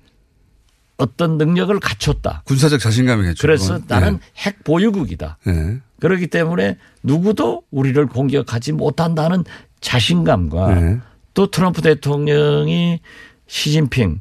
[1.00, 2.42] 어떤 능력을 갖췄다.
[2.44, 3.40] 군사적 자신감이겠죠.
[3.40, 3.84] 그래서 그건.
[3.88, 4.26] 나는 네.
[4.36, 5.38] 핵 보유국이다.
[5.46, 5.80] 네.
[6.00, 9.44] 그렇기 때문에 누구도 우리를 공격하지 못한다는
[9.80, 10.98] 자신감과 네.
[11.34, 13.00] 또 트럼프 대통령이
[13.46, 14.20] 시진핑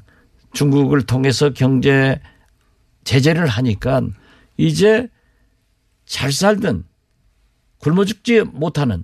[0.54, 2.20] 중국을 통해서 경제
[3.04, 4.02] 제재를 하니까
[4.58, 5.08] 이제
[6.06, 6.86] 잘 살던
[7.80, 9.04] 굶어 죽지 못하는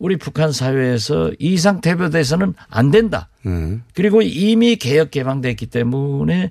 [0.00, 3.28] 우리 북한 사회에서 이 이상 대표돼서는 안 된다.
[3.44, 3.78] 네.
[3.94, 6.48] 그리고 이미 개혁 개방됐기 때문에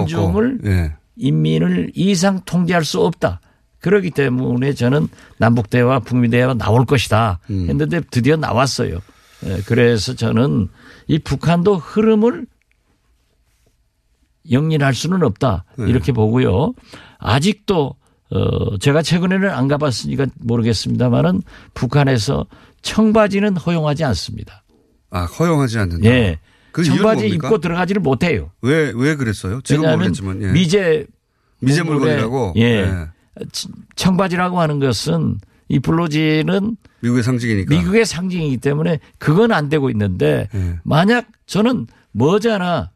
[0.00, 0.60] 민중을.
[0.64, 0.94] 예.
[1.16, 3.40] 인민을 이 이상 통제할 수 없다.
[3.80, 7.38] 그렇기 때문에 저는 남북 대화, 북미 대화 나올 것이다.
[7.50, 7.68] 음.
[7.68, 9.00] 했는데 드디어 나왔어요.
[9.44, 10.68] 예, 그래서 저는
[11.06, 12.46] 이 북한도 흐름을
[14.50, 15.64] 영린할 수는 없다.
[15.76, 15.88] 네.
[15.88, 16.72] 이렇게 보고요.
[17.18, 17.94] 아직도
[18.30, 21.42] 어 제가 최근에는 안 가봤으니까 모르겠습니다만은
[21.74, 22.46] 북한에서
[22.82, 24.64] 청바지는 허용하지 않습니다.
[25.10, 26.08] 아 허용하지 않는다.
[26.08, 26.38] 예.
[26.72, 27.28] 그 청바지?
[27.28, 28.50] 입고 들어가지를 못해요.
[28.60, 29.60] 왜, 왜 그랬어요?
[29.62, 30.42] 지금 모르겠지만.
[30.42, 30.52] 예.
[30.52, 31.06] 미제
[31.60, 32.54] 미제 물건이라고?
[32.56, 32.62] 예.
[32.62, 33.06] 예.
[33.94, 37.74] 청바지라고 하는 것은 이 블루지는 미국의 상징이니까.
[37.74, 40.80] 미국의 상징이기 때문에 그건 안 되고 있는데 예.
[40.82, 42.90] 만약 저는 머지않아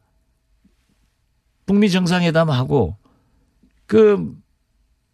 [1.65, 2.97] 북미 정상회담하고
[3.87, 4.33] 그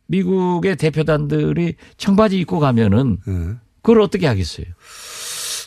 [0.07, 3.55] 미국의 대표단들이 청바지 입고 가면은 예.
[3.81, 4.65] 그걸 어떻게 하겠어요?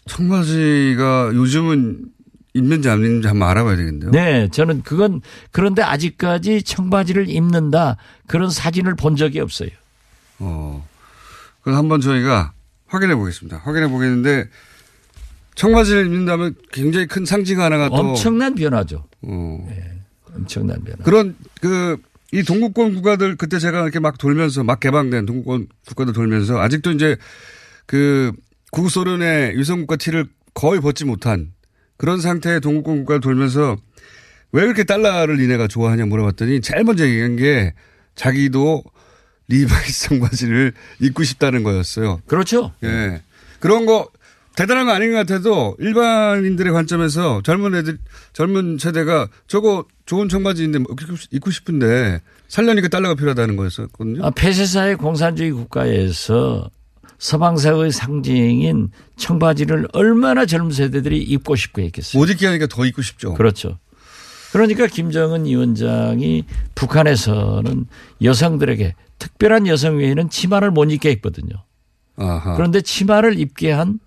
[0.06, 2.06] 청바지가 요즘은
[2.54, 4.10] 입는지 안 입는지 한번 알아봐야 되겠는데요.
[4.10, 5.20] 네, 저는 그건
[5.52, 9.70] 그런데 아직까지 청바지를 입는다 그런 사진을 본 적이 없어요.
[10.40, 10.86] 어.
[11.62, 12.52] 그럼 한번 저희가
[12.86, 13.58] 확인해 보겠습니다.
[13.58, 14.48] 확인해 보겠는데
[15.54, 19.04] 청바지를 입는다면 굉장히 큰 상징 하나가 또 엄청난 변화죠.
[19.22, 19.68] 어.
[20.34, 21.04] 엄청난 변화.
[21.04, 21.98] 그런 그
[22.32, 27.16] 이 동구권 국가들 그때 제가 이렇게 막 돌면서 막 개방된 동구권 국가들 돌면서 아직도 이제
[27.86, 28.32] 그
[28.70, 31.52] 구소련의 위성국가 티를 거의 벗지 못한
[31.96, 33.76] 그런 상태의 동구권 국가를 돌면서
[34.52, 37.74] 왜 그렇게 달러를 니네가 좋아하냐 물어봤더니 제일 먼저 얘기한 게
[38.14, 38.82] 자기도
[39.48, 42.20] 리바이스 청바지를 입고 싶다는 거였어요.
[42.26, 42.72] 그렇죠.
[42.84, 43.22] 예.
[43.58, 44.08] 그런 거
[44.56, 47.98] 대단한 거 아닌 것 같아도 일반인들의 관점에서 젊은 애들,
[48.32, 50.94] 젊은 세대가 저거 좋은 청바지인데 뭐
[51.30, 54.24] 입고 싶은데 살려니까 달러가 필요하다는 거였었거든요.
[54.24, 56.68] 아, 폐쇄사회 공산주의 국가에서
[57.18, 62.20] 서방사회의 상징인 청바지를 얼마나 젊은 세대들이 입고 싶고 했겠어요.
[62.20, 63.34] 못 입게 하니까 더 입고 싶죠.
[63.34, 63.78] 그렇죠.
[64.52, 67.86] 그러니까 김정은 위원장이 북한에서는
[68.22, 71.50] 여성들에게 특별한 여성 외에는 치마를 못 입게 했거든요.
[72.16, 72.56] 아하.
[72.56, 74.00] 그런데 치마를 입게 한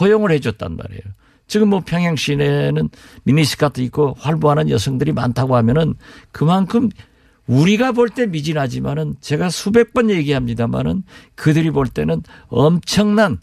[0.00, 1.02] 허용을 해줬단 말이에요.
[1.46, 2.90] 지금 뭐 평양 시내는
[3.24, 5.94] 미니스커트 입고 활보하는 여성들이 많다고 하면은
[6.32, 6.90] 그만큼
[7.46, 11.02] 우리가 볼 때 미진하지만은 제가 수백 번 얘기합니다만은
[11.34, 13.38] 그들이 볼 때는 엄청난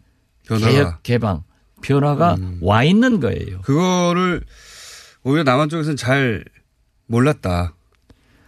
[0.47, 0.71] 변화가.
[0.71, 1.43] 개혁 개방
[1.81, 3.61] 변화가 와 있는 거예요.
[3.61, 4.43] 그거를
[5.23, 6.45] 오히려 남한 쪽에서는 잘
[7.07, 7.73] 몰랐다.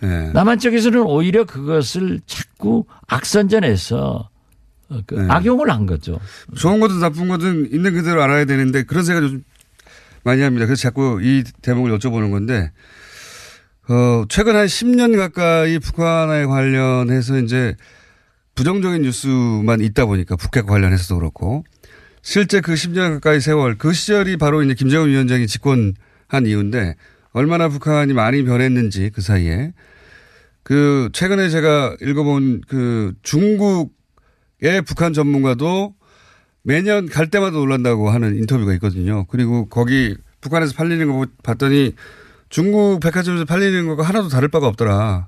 [0.03, 0.07] 예.
[0.33, 4.29] 남한 쪽에서는 오히려 그것을 자꾸 악선전해서 어,
[5.05, 5.27] 그 네.
[5.29, 6.19] 악용을 한 거죠.
[6.55, 9.43] 좋은 거든 나쁜 거든 있는 그대로 알아야 되는데 그런 생각 좀
[10.23, 10.65] 많이 합니다.
[10.65, 12.71] 그래서 자꾸 이 대목을 여쭤보는 건데,
[13.89, 17.75] 어, 최근 한 10년 가까이 북한에 관련해서 이제
[18.55, 21.63] 부정적인 뉴스만 있다 보니까 북핵 관련해서도 그렇고
[22.21, 26.95] 실제 그 10년 가까이 세월 그 시절이 바로 이제 김정은 위원장이 집권한 이유인데
[27.31, 29.73] 얼마나 북한이 많이 변했는지 그 사이에
[30.63, 33.96] 그 최근에 제가 읽어본 그 중국의
[34.85, 35.93] 북한 전문가도
[36.63, 39.25] 매년 갈 때마다 놀란다고 하는 인터뷰가 있거든요.
[39.25, 41.93] 그리고 거기 북한에서 팔리는 거 봤더니
[42.49, 45.27] 중국 백화점에서 팔리는 거가 하나도 다를 바가 없더라.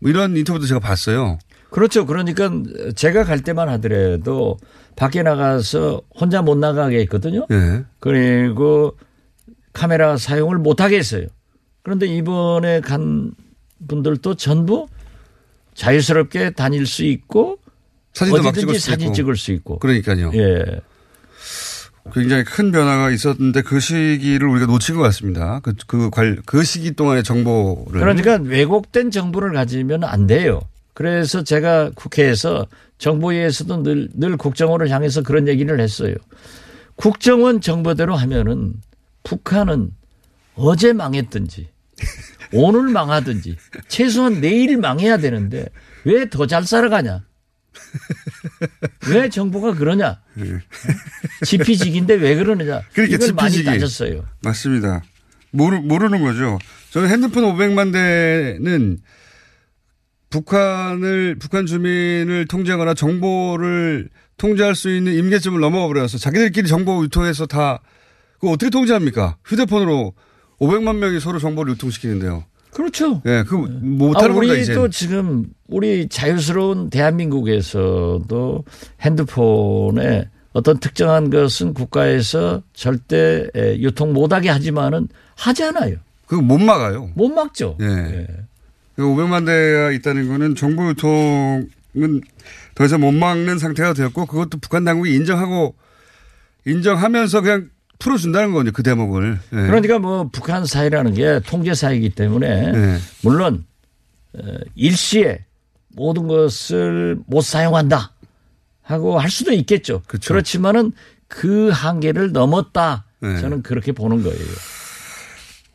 [0.00, 1.38] 뭐 이런 인터뷰도 제가 봤어요.
[1.70, 2.04] 그렇죠.
[2.06, 2.50] 그러니까
[2.96, 4.58] 제가 갈 때만 하더라도
[4.96, 7.46] 밖에 나가서 혼자 못 나가게 했거든요.
[7.50, 7.84] 예.
[8.00, 8.96] 그리고
[9.72, 11.26] 카메라 사용을 못 하게 했어요.
[11.82, 13.32] 그런데 이번에 간
[13.86, 14.88] 분들도 전부
[15.74, 17.59] 자유스럽게 다닐 수 있고
[18.12, 19.12] 사진도 막 찍을 수 사진.
[19.12, 19.78] 찍을 수 있고.
[19.78, 20.30] 그러니까요.
[20.34, 20.80] 예.
[22.14, 25.60] 굉장히 큰 변화가 있었는데 그 시기를 우리가 놓친 것 같습니다.
[25.62, 28.00] 그, 그, 관, 그 시기 동안의 정보를.
[28.00, 30.60] 그러니까 왜곡된 정보를 가지면 안 돼요.
[30.94, 32.66] 그래서 제가 국회에서
[32.98, 36.14] 정보위에서도 늘, 늘 국정원을 향해서 그런 얘기를 했어요.
[36.96, 38.74] 국정원 정보대로 하면은
[39.22, 39.90] 북한은
[40.56, 41.68] 어제 망했든지
[42.52, 43.56] 오늘 망하든지
[43.88, 45.66] 최소한 내일 망해야 되는데
[46.04, 47.22] 왜 더 잘 살아가냐?
[49.10, 50.20] 왜 정부가 그러냐?
[51.44, 52.82] 지피지기인데 왜 그러느냐?
[52.92, 53.64] 그러니까 이걸 많이 지피지기.
[53.64, 54.24] 따졌어요.
[54.42, 55.02] 맞습니다.
[55.50, 56.58] 모르, 모르는 거죠.
[56.90, 58.98] 저는 핸드폰 500만 대는
[60.30, 67.80] 북한을, 북한 주민을 통제하거나 정보를 통제할 수 있는 임계점을 넘어가 버려서 자기들끼리 정보 유통해서 다,
[68.38, 69.36] 그거 어떻게 통제합니까?
[69.44, 70.14] 휴대폰으로
[70.60, 72.44] 500만 명이 서로 정보를 유통시키는데요.
[72.72, 73.20] 그렇죠.
[73.26, 74.72] 예, 그, 아, 못하는 겁니다, 이제.
[74.72, 78.64] 우리도 지금 우리 자유스러운 대한민국에서도
[79.00, 85.96] 핸드폰에 어떤 특정한 것은 국가에서 절대 에, 유통 못하게 하지만은 하잖아요.
[86.26, 87.10] 그거 못 막아요.
[87.14, 87.76] 못 막죠.
[87.80, 88.26] 예.
[88.96, 92.20] 그 500만 대가 있다는 거는 정보 유통은
[92.74, 95.74] 더 이상 못 막는 상태가 되었고 그것도 북한 당국이 인정하고
[96.66, 98.72] 인정하면서 그냥 풀어준다는 거죠.
[98.72, 99.38] 그 대목을.
[99.52, 99.56] 예.
[99.56, 102.98] 그러니까 뭐 북한 사회라는 게 통제 사회이기 때문에 네.
[103.22, 103.64] 물론
[104.32, 104.40] 어,
[104.74, 105.44] 일시에
[105.94, 108.12] 모든 것을 못 사용한다
[108.82, 110.02] 하고 할 수도 있겠죠.
[110.08, 110.90] 그렇지만은
[111.28, 113.04] 그 한계를 넘었다.
[113.20, 113.40] 네.
[113.40, 114.38] 저는 그렇게 보는 거예요.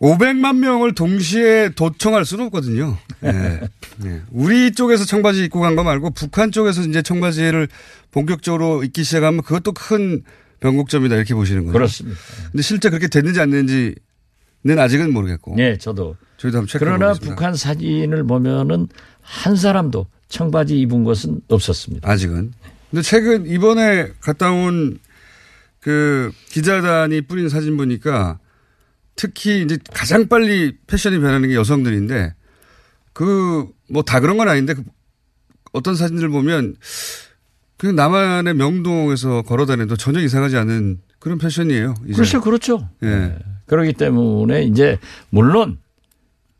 [0.01, 2.97] 500만 명을 동시에 도청할 수는 없거든요.
[3.23, 3.61] 예.
[4.05, 4.21] 예.
[4.31, 7.69] 우리 쪽에서 청바지 입고 간 거 말고 북한 쪽에서 이제 청바지를
[8.11, 10.23] 본격적으로 입기 시작하면 그것도 큰
[10.65, 11.73] 변곡점이다 이렇게 보시는 거예요.
[11.73, 12.19] 그렇습니다.
[12.51, 13.95] 근데 실제 그렇게 됐는지 안 됐는지는
[14.77, 15.55] 아직은 모르겠고.
[15.55, 16.15] 네, 저도.
[16.37, 17.35] 저희도 한번 체크해 그러나 보겠습니다.
[17.35, 18.87] 북한 사진을 보면은
[19.21, 22.09] 한 사람도 청바지 입은 것은 없었습니다.
[22.09, 22.51] 아직은.
[22.91, 24.99] 근데 최근 이번에 갔다 온
[25.81, 28.39] 그 기자단이 뿌린 사진 보니까
[29.15, 32.33] 특히 이제 가장 빨리 패션이 변하는 게 여성들인데
[33.13, 34.81] 그 뭐 다 그런 건 아닌데 그
[35.73, 36.75] 어떤 사진들 보면
[37.77, 41.95] 그냥 남한의 명동에서 걸어 다녀도 전혀 이상하지 않은 그런 패션이에요.
[42.05, 42.13] 이제.
[42.13, 42.89] 그렇죠, 그렇죠.
[43.03, 43.35] 예.
[43.65, 44.97] 그렇기 때문에 이제
[45.29, 45.77] 물론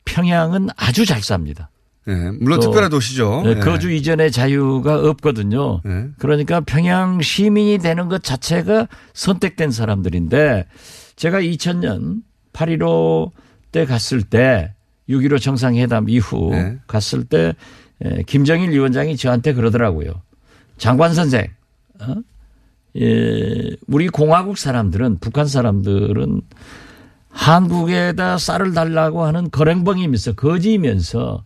[0.05, 1.69] 평양은 아주 잘 삽니다.
[2.07, 2.13] 예.
[2.39, 3.41] 물론 또, 특별한 도시죠.
[3.43, 3.55] 네, 예.
[3.55, 5.81] 거주 이전의 자유가 없거든요.
[5.85, 6.07] 예.
[6.19, 10.65] 그러니까 평양 시민이 되는 것 자체가 선택된 사람들인데
[11.15, 12.21] 제가 2000년
[12.53, 13.31] 8.15
[13.71, 14.73] 때 갔을 때
[15.09, 16.77] 6.15 정상회담 이후 네.
[16.87, 17.53] 갔을 때
[18.01, 20.13] 에, 김정일 위원장이 저한테 그러더라고요.
[20.77, 21.47] 장관 선생,
[22.01, 22.15] 어?
[22.97, 26.41] 예, 우리 공화국 사람들은 북한 사람들은
[27.29, 31.43] 한국에다 쌀을 달라고 하는 거랭벙이면서 거지이면서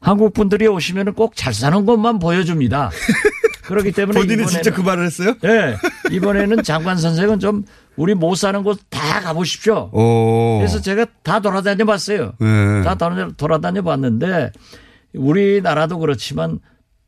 [0.00, 2.90] 한국 분들이 오시면 꼭 잘 사는 것만 보여줍니다.
[3.64, 5.34] 그렇기 때문에 본인이 진짜 그 말을 했어요?
[5.42, 5.76] 네.
[6.10, 7.64] 이번에는 장관 선생은 좀
[7.96, 9.90] 우리 못 사는 곳 다 가보십시오.
[9.92, 10.58] 오.
[10.58, 12.32] 그래서 제가 다 돌아다녀 봤어요.
[12.38, 12.82] 네.
[12.82, 14.50] 다 돌아- 돌아다녀 봤는데
[15.14, 16.58] 우리나라도 그렇지만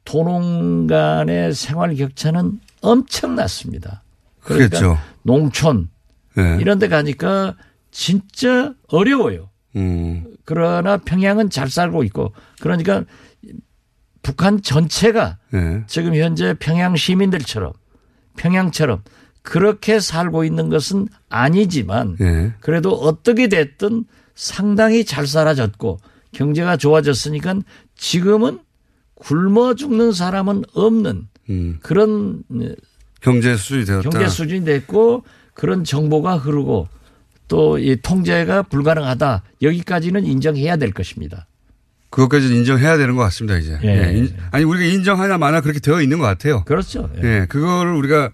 [0.04, 4.02] 도농 간의 생활 격차는 엄청났습니다.
[4.40, 4.98] 그러니까 그렇겠죠.
[5.22, 5.88] 농촌
[6.38, 6.58] 예.
[6.60, 7.56] 이런 데 가니까
[7.90, 9.50] 진짜 어려워요.
[9.76, 10.24] 음.
[10.44, 13.04] 그러나 평양은 잘 살고 있고 그러니까
[14.22, 15.84] 북한 전체가 예.
[15.86, 17.72] 지금 현재 평양 시민들처럼
[18.36, 19.02] 평양처럼
[19.42, 22.52] 그렇게 살고 있는 것은 아니지만 예.
[22.60, 25.98] 그래도 어떻게 됐든 상당히 잘 살아졌고
[26.32, 27.56] 경제가 좋아졌으니까
[27.96, 28.58] 지금은
[29.16, 31.78] 굶어 죽는 사람은 없는 음.
[31.82, 32.42] 그런
[33.20, 34.08] 경제 수준이 되었다.
[34.10, 35.24] 경제 수준이 됐고
[35.54, 36.88] 그런 정보가 흐르고
[37.48, 41.46] 또 이 통제가 불가능하다 여기까지는 인정해야 될 것입니다.
[42.10, 43.76] 그것까지 인정해야 되는 것 같습니다, 이제.
[43.82, 43.88] 예.
[44.12, 46.62] 예, 인- 아니, 우리가 인정하냐 마나 그렇게 되어 있는 것 같아요.
[46.64, 47.10] 그렇죠.
[47.24, 48.30] 예, 그거를 우리가,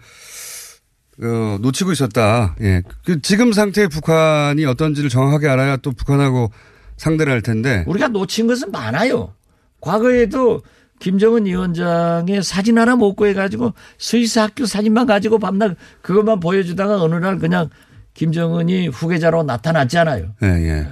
[1.22, 2.54] 어, 놓치고 있었다.
[2.60, 2.82] 예.
[3.04, 6.50] 그 지금 상태의 북한이 어떤지를 정확하게 알아야 또 북한하고
[6.98, 7.84] 상대를 할 텐데.
[7.86, 9.32] 우리가 놓친 것은 많아요.
[9.80, 10.62] 과거에도
[10.98, 17.38] 김정은 위원장의 사진 하나 못 구해가지고 스위스 학교 사진만 가지고 밤낮 그것만 보여주다가 어느 날
[17.38, 17.70] 그냥
[18.14, 20.34] 김정은이 후계자로 나타났잖아요.
[20.42, 20.86] 예, 예.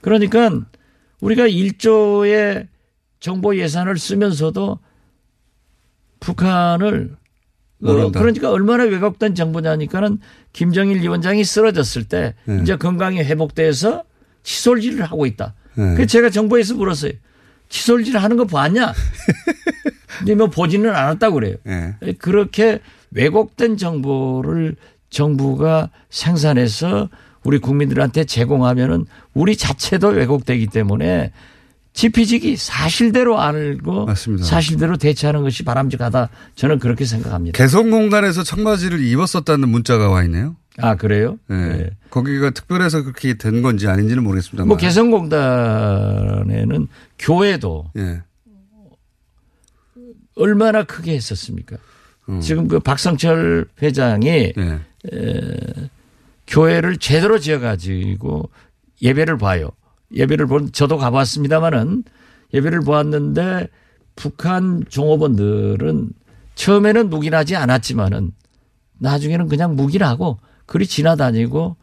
[0.00, 0.50] 그러니까
[1.20, 2.68] 우리가 1조의
[3.18, 4.78] 정보 예산을 쓰면서도
[6.20, 7.16] 북한을
[7.82, 8.20] 어, 모른다.
[8.20, 10.18] 그러니까 얼마나 왜곡된 정보냐니까는
[10.52, 12.60] 김정일 위원장이 쓰러졌을 때 네.
[12.62, 14.04] 이제 건강이 회복돼서
[14.44, 15.54] 치솔질을 하고 있다.
[15.74, 15.94] 네.
[15.94, 17.12] 그래서 제가 정부에서 물었어요.
[17.72, 18.92] 치솔질 하는 거 봤냐?
[20.18, 21.56] 근데 뭐 보지는 않았다고 그래요.
[21.66, 22.12] 예.
[22.18, 22.80] 그렇게
[23.10, 24.76] 왜곡된 정보를
[25.08, 27.08] 정부가 생산해서
[27.42, 31.32] 우리 국민들한테 제공하면은 우리 자체도 왜곡되기 때문에
[31.92, 34.44] 지피지기 사실대로 알고 맞습니다.
[34.44, 36.30] 사실대로 대처하는 것이 바람직하다.
[36.54, 37.54] 저는 그렇게 생각합니다.
[37.56, 40.56] 개성공단에서 청바지를 입었었다는 문자가 와 있네요.
[40.78, 41.38] 아 그래요?
[41.48, 41.90] 네.
[42.08, 44.64] 거기가 특별해서 그렇게 된 건지 아닌지는 모르겠습니다.
[44.64, 48.22] 뭐 개성공단에는 교회도 예.
[50.34, 51.76] 얼마나 크게 했었습니까?
[52.30, 52.40] 음.
[52.40, 54.54] 지금 그 박성철 회장이 예.
[55.12, 55.58] 에,
[56.46, 58.48] 교회를 제대로 지어가지고
[59.02, 59.68] 예배를 봐요.
[60.14, 62.04] 예배를 본 저도 가봤습니다마는
[62.54, 63.68] 예배를 보았는데
[64.16, 66.10] 북한 종업원들은
[66.54, 68.32] 처음에는 묵인하지 않았지만은
[68.98, 71.76] 나중에는 그냥 묵인하고 그리 지나다니고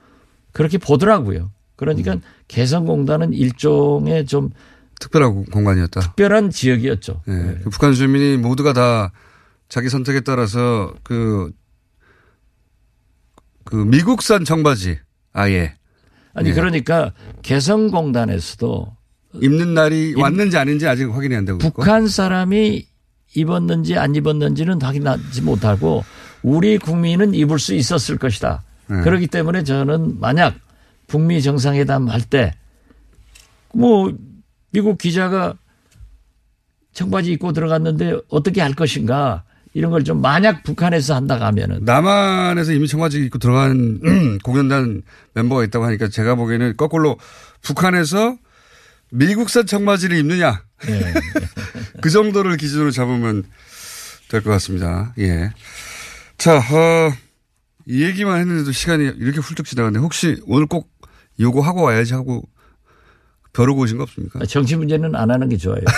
[0.51, 1.51] 그렇게 보더라고요.
[1.75, 2.21] 그러니까 음.
[2.47, 4.49] 개성공단은 일종의 좀
[4.99, 6.01] 특별한 공간이었다.
[6.01, 7.21] 특별한 지역이었죠.
[7.27, 7.59] 예.
[7.63, 9.11] 그 북한 주민이 모두가 다
[9.69, 11.51] 자기 선택에 따라서 그,
[13.63, 14.99] 그 미국산 청바지
[15.31, 15.75] 아예
[16.33, 16.53] 아니 예.
[16.53, 18.95] 그러니까 개성공단에서도
[19.41, 21.57] 입는 날이 왔는지 아닌지 아직 확인이 안 되고.
[21.59, 22.85] 북한 사람이
[23.35, 26.03] 입었는지 안 입었는지는 확인하지 못하고
[26.41, 28.63] 우리 국민은 입을 수 있었을 것이다.
[28.87, 29.01] 네.
[29.01, 30.55] 그렇기 때문에 저는 만약
[31.07, 32.53] 북미 정상회담 할 때
[33.73, 34.11] 뭐
[34.71, 35.53] 미국 기자가
[36.93, 39.43] 청바지 입고 들어갔는데 어떻게 할 것인가
[39.79, 44.01] 이런 걸 좀 만약 북한에서 한다고 하면은 남한에서 이미 청바지 입고 들어간
[44.43, 45.01] 공연단
[45.33, 47.17] 멤버가 있다고 하니까 제가 보기에는 거꾸로
[47.61, 48.35] 북한에서
[49.09, 51.13] 미국산 청바지를 입느냐 예.
[52.01, 53.45] 그 정도를 기준으로 잡으면
[54.27, 55.13] 될 것 같습니다.
[55.17, 55.49] 예.
[56.37, 57.13] 자, 어,
[57.87, 60.91] 이 얘기만 했는데도 시간이 이렇게 훌쩍 지나갔는데 혹시 오늘 꼭
[61.39, 62.43] 요거 하고 와야지 하고
[63.53, 64.39] 벼르고 오신 거 없습니까?
[64.45, 65.81] 정치 문제는 안 하는 게 좋아요.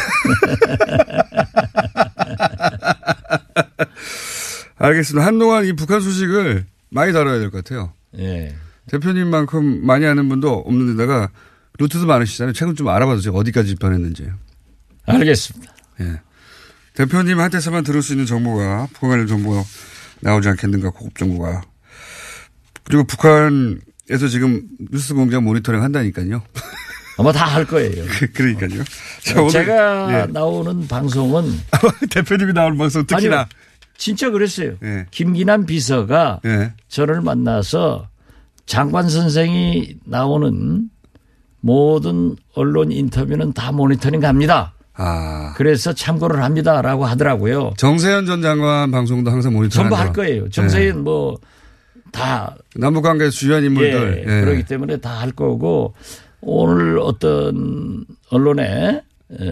[4.82, 5.26] 알겠습니다.
[5.26, 7.94] 한동안 이 북한 소식을 많이 다뤄야 될 것 같아요.
[8.17, 8.56] 예.
[8.89, 11.30] 대표님만큼 많이 아는 분도 없는 데다가
[11.80, 12.54] 루트도 많으시잖아요.
[12.54, 13.34] 최근 좀 알아봐 주세요.
[13.34, 14.28] 어디까지 변했는지.
[15.06, 15.74] 알겠습니다.
[16.02, 16.22] 예.
[16.96, 19.63] 대표님한테서만 들을 수 있는 정보가 북한 관련 정보가
[20.22, 21.62] 나오지 않겠는가 고급 정보가.
[22.84, 26.44] 그리고 북한에서 지금 뉴스 공장 모니터링 한다니까요.
[27.17, 28.04] 아마 다 할 거예요.
[28.34, 28.84] 그러니까요.
[29.24, 30.26] 자, 오늘- 제가 예.
[30.32, 31.46] 나오는 방송은
[32.10, 33.46] 대표님이 나오는 방송 특히나 아니요,
[34.02, 34.74] 진짜 그랬어요.
[34.84, 35.06] 예.
[35.12, 36.74] 김기남 비서가 예.
[36.88, 38.08] 저를 만나서
[38.66, 40.90] 장관 선생이 나오는
[41.60, 44.74] 모든 언론 인터뷰는 다 모니터링 합니다.
[44.96, 45.54] 아.
[45.56, 47.74] 그래서 참고를 합니다라고 하더라고요.
[47.78, 50.12] 정세현 전 장관 방송도 항상 모니터링 전부 할.
[50.14, 50.50] 거예요.
[50.50, 54.26] 정세현 뭐다 남북 관계 주요한 인물들.
[54.28, 54.42] 예, 예.
[54.42, 55.94] 그렇기 때문에 다 할 거고
[56.42, 59.52] 오늘 어떤 언론에 에,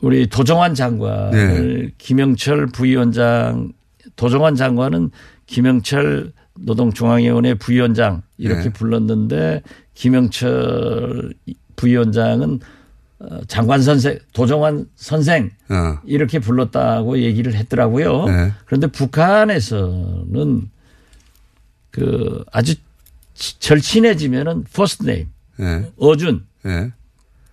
[0.00, 1.92] 우리 도정환 장관을 네.
[1.98, 3.72] 김영철 부위원장
[4.16, 5.10] 도정환 장관은
[5.46, 8.72] 김영철 노동중앙위원회 부위원장 이렇게 네.
[8.72, 9.62] 불렀는데
[9.94, 11.32] 김영철
[11.76, 12.60] 부위원장은
[13.20, 15.98] 어, 장관 선생 도정환 선생 어.
[16.04, 18.24] 이렇게 불렀다고 얘기를 했더라고요.
[18.26, 18.52] 네.
[18.64, 20.70] 그런데 북한에서는
[21.90, 22.74] 그 아주
[23.34, 25.28] 치- 절친해지면은 first name
[25.60, 25.90] 예.
[25.98, 26.92] 어준 예.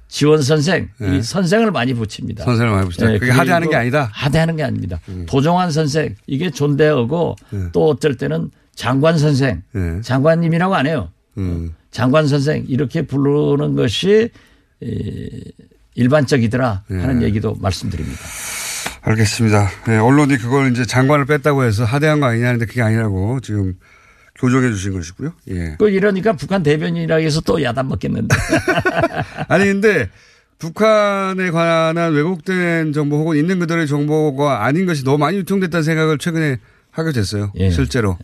[0.08, 1.18] 지원 선생 네.
[1.18, 2.44] 이 선생을 많이 붙입니다.
[2.46, 3.06] 선생을 많이 붙이다.
[3.08, 4.04] 그게 그리고 하대하는 게 아니다.
[4.04, 4.10] 음.
[4.12, 5.00] 하대하는 게 아닙니다.
[5.28, 7.60] 도정환 선생 이게 존대어고 네.
[7.74, 10.02] 또 어쩔 때는 장관 선생 예.
[10.02, 11.10] 장관님이라고 안 해요.
[11.38, 11.74] 음.
[11.92, 14.30] 장관 선생 이렇게 부르는 것이
[14.82, 15.54] 이,
[15.96, 17.28] 일반적이더라 하는 예.
[17.28, 18.20] 얘기도 말씀드립니다.
[19.02, 19.70] 알겠습니다.
[19.90, 23.76] 예, 언론이 그걸 이제 장관을 뺐다고 해서 하대한 거 아니냐 하는데 그게 아니라고 지금
[24.40, 25.34] 교정해 주신 것이고요.
[25.50, 25.76] 예.
[25.80, 28.36] 그 이러니까 북한 대변인이라 해서 또 야단 먹겠는데.
[29.48, 30.10] 아니 근데
[30.60, 36.58] 북한에 관한 왜곡된 정보 혹은 있는 그대로의 정보가 아닌 것이 너무 많이 유통됐다는 생각을 최근에
[36.92, 37.52] 하게 됐어요.
[37.56, 37.70] 예.
[37.70, 38.18] 실제로.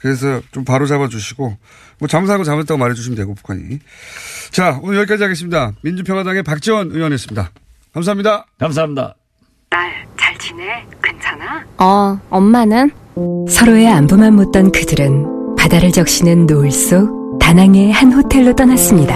[0.00, 1.56] 그래서 좀 바로 잡아주시고
[1.98, 3.80] 뭐 잠수하고 잘못했다고 말해주시면 되고 북한이.
[4.50, 5.72] 자 오늘 여기까지 하겠습니다.
[5.82, 7.50] 민주평화당의 박지원 의원이었습니다.
[7.92, 8.46] 감사합니다.
[8.58, 9.14] 감사합니다.
[9.70, 10.86] 딸, 잘 지내?
[11.02, 11.64] 괜찮아?
[11.78, 12.90] 어, 엄마는?
[13.48, 19.14] 서로의 안부만 묻던 그들은 바다를 적시는 노을 속 다낭의 한 호텔로 떠났습니다.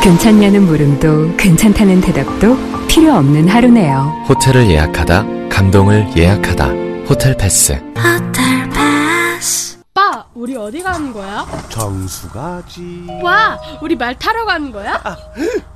[0.00, 2.56] 괜찮냐는 물음도 괜찮다는 대답도
[2.88, 4.24] 필요 없는 하루네요.
[4.28, 6.66] 호텔을 예약하다, 감동을 예약하다.
[7.08, 7.72] 호텔 패스.
[7.96, 9.76] 호텔 패스.
[9.90, 11.44] 오빠, 우리 어디 가는 거야?
[11.68, 13.06] 정수 가지.
[13.22, 15.00] 와, 우리 말 타러 가는 거야?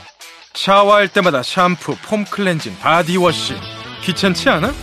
[0.53, 3.55] 샤워할 때마다 샴푸, 폼 클렌징, 바디워시
[4.03, 4.73] 귀찮지 않아?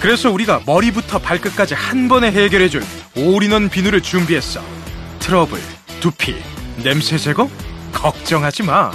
[0.00, 2.84] 그래서 우리가 머리부터 발끝까지 한 번에 해결해줄
[3.16, 4.62] 올인원 비누를 준비했어.
[5.18, 5.60] 트러블,
[6.00, 6.36] 두피,
[6.82, 7.50] 냄새 제거?
[7.92, 8.92] 걱정하지 마.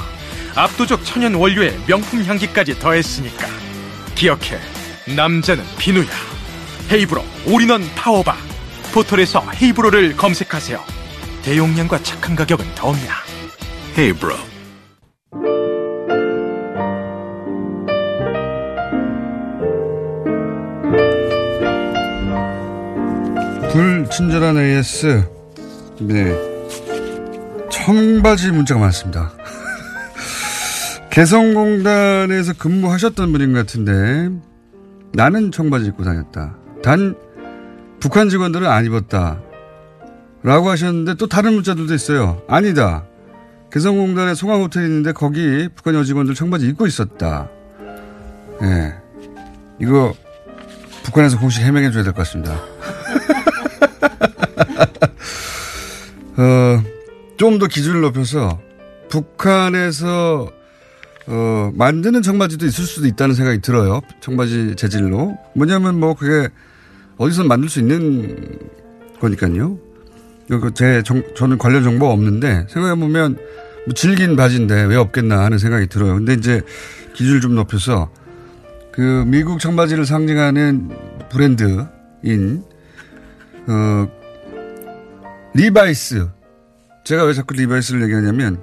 [0.55, 3.47] 압도적 천연 원료에 명품 향기까지 더했으니까.
[4.15, 4.59] 기억해.
[5.15, 6.07] 남자는 비누야.
[6.91, 8.35] 헤이브로 올인원 파워바.
[8.93, 10.81] 포털에서 헤이브로를 검색하세요.
[11.43, 13.17] 대용량과 착한 가격은 더입니다.
[13.97, 14.53] 헤이브로.
[23.73, 25.23] 불친절한 AS.
[26.01, 26.31] 네.
[27.71, 29.33] 청바지 문자가 많습니다.
[31.09, 34.29] 개성공단에서 근무하셨던 분인 것 같은데
[35.13, 36.55] 나는 청바지 입고 다녔다.
[36.83, 37.15] 단
[37.99, 39.39] 북한 직원들은 안 입었다.
[40.43, 42.43] 라고 하셨는데 또 다른 문자들도 있어요.
[42.47, 43.05] 아니다.
[43.71, 47.49] 개성공단에 송화 호텔이 있는데 거기 북한 여직원들 청바지 입고 있었다.
[48.61, 48.65] 예.
[48.67, 48.93] 네.
[49.81, 50.13] 이거
[51.03, 52.55] 북한에서 공식 해명해 줘야 될 것 같습니다.
[56.37, 56.83] 어,
[57.37, 58.59] 좀 더 기준을 높여서
[59.09, 60.51] 북한에서
[61.27, 64.01] 어, 만드는 청바지도 있을 수도 있다는 생각이 들어요.
[64.21, 65.37] 청바지 재질로.
[65.55, 66.49] 뭐냐면 뭐 그게
[67.17, 68.59] 어디서 만들 수 있는
[69.19, 69.77] 거니까요.
[70.49, 73.37] 그 제, 정, 저는 관련 정보가 없는데 생각해보면
[73.85, 76.15] 뭐 질긴 바지인데 왜 없겠나 하는 생각이 들어요.
[76.15, 76.61] 근데 이제
[77.13, 78.09] 기준을 좀 높여서
[78.91, 80.89] 그 미국 청바지를 상징하는
[81.31, 82.63] 브랜드인,
[83.67, 84.07] 어,
[85.53, 86.27] 리바이스.
[87.03, 88.61] 제가 왜 자꾸 리바이스를 얘기하냐면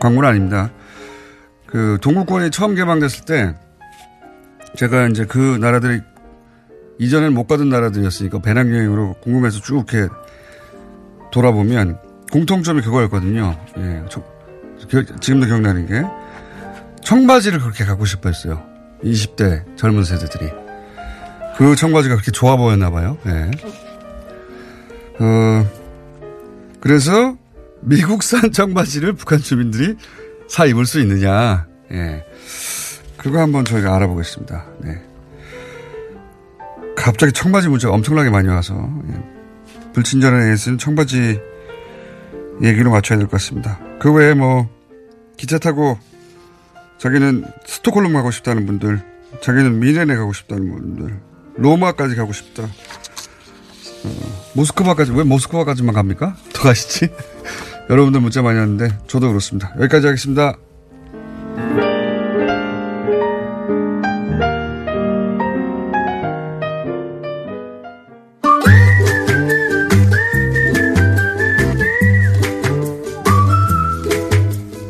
[0.00, 0.70] 광고는 아닙니다.
[1.66, 3.54] 그 동구권이 처음 개방됐을 때
[4.76, 6.00] 제가 이제 그 나라들이
[6.98, 10.08] 이전엔 못 가던 나라들이었으니까 배낭여행으로 궁금해서 쭉 이렇게
[11.32, 11.98] 돌아보면
[12.30, 13.58] 공통점이 그거였거든요.
[13.78, 14.04] 예.
[14.08, 14.22] 저,
[15.20, 16.02] 지금도 기억나는 게
[17.02, 18.62] 청바지를 그렇게 갖고 싶어 했어요.
[19.02, 20.50] 20대 젊은 세대들이.
[21.56, 23.18] 그 청바지가 그렇게 좋아 보였나 봐요.
[23.26, 23.50] 예.
[25.18, 25.70] 어,
[26.80, 27.36] 그래서
[27.80, 29.96] 미국산 청바지를 북한 주민들이
[30.48, 31.66] 사 입을 수 있느냐.
[31.92, 32.24] 예.
[33.16, 34.66] 그거 한번 저희가 알아보겠습니다.
[34.80, 35.00] 네.
[36.96, 38.74] 갑자기 청바지 문자가 엄청나게 많이 와서
[39.10, 39.92] 예.
[39.92, 41.40] 불친절한 AS는 청바지
[42.62, 43.78] 얘기로 맞춰야 될 것 같습니다.
[44.00, 44.68] 그 외에 뭐
[45.36, 45.98] 기차 타고
[46.98, 49.00] 자기는 스톡홀름 가고 싶다는 분들,
[49.42, 51.20] 자기는 미네네 가고 싶다는 분들,
[51.56, 52.66] 로마까지 가고 싶다.
[54.04, 54.10] 어,
[54.54, 56.36] 모스크바까지 왜 모스크바까지만 갑니까?
[56.52, 57.08] 더 가시지?
[57.90, 59.72] 여러분들 문자 많이 왔는데 저도 그렇습니다.
[59.78, 60.56] 여기까지 하겠습니다.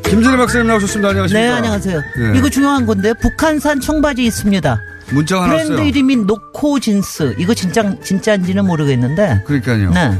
[0.05, 1.09] 김진일 박사님 나오셨습니다.
[1.09, 1.47] 안녕하십니까?
[1.49, 2.01] 네, 안녕하세요.
[2.01, 2.39] 네.
[2.39, 4.81] 이거 중요한 건데 북한산 청바지 있습니다.
[5.13, 5.87] 문자가 하나 브랜드 왔어요.
[5.87, 7.37] 이름이 노코진스.
[7.39, 9.43] 이거 진짜 진짜인지는 모르겠는데.
[9.47, 9.91] 그러니까요.
[9.91, 10.19] 네.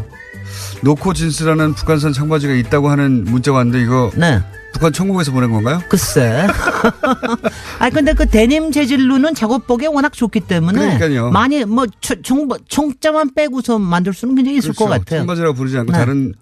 [0.83, 4.41] 노코진스라는 북한산 청바지가 있다고 하는 문자가 왔는데 이거 네.
[4.73, 5.81] 북한 천국에서 보낸 건가요?
[5.89, 6.47] 글쎄.
[7.79, 11.31] 아 근데 그 데님 재질로는 작업복에 워낙 좋기 때문에 그러니까요.
[11.31, 15.21] 많이 뭐 초- 청 청자만 빼고서 만들 수는 굉장히 있을 것 같아요.
[15.21, 15.99] 청바지라고 부르지 않고 네.
[15.99, 16.35] 다른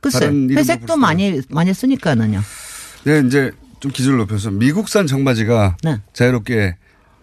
[0.00, 2.40] 글쎄 다른 회색도 많이 많이 쓰니까는요.
[3.04, 6.00] 네, 이제 좀 기준을 높여서 미국산 청바지가 네.
[6.12, 6.76] 자유롭게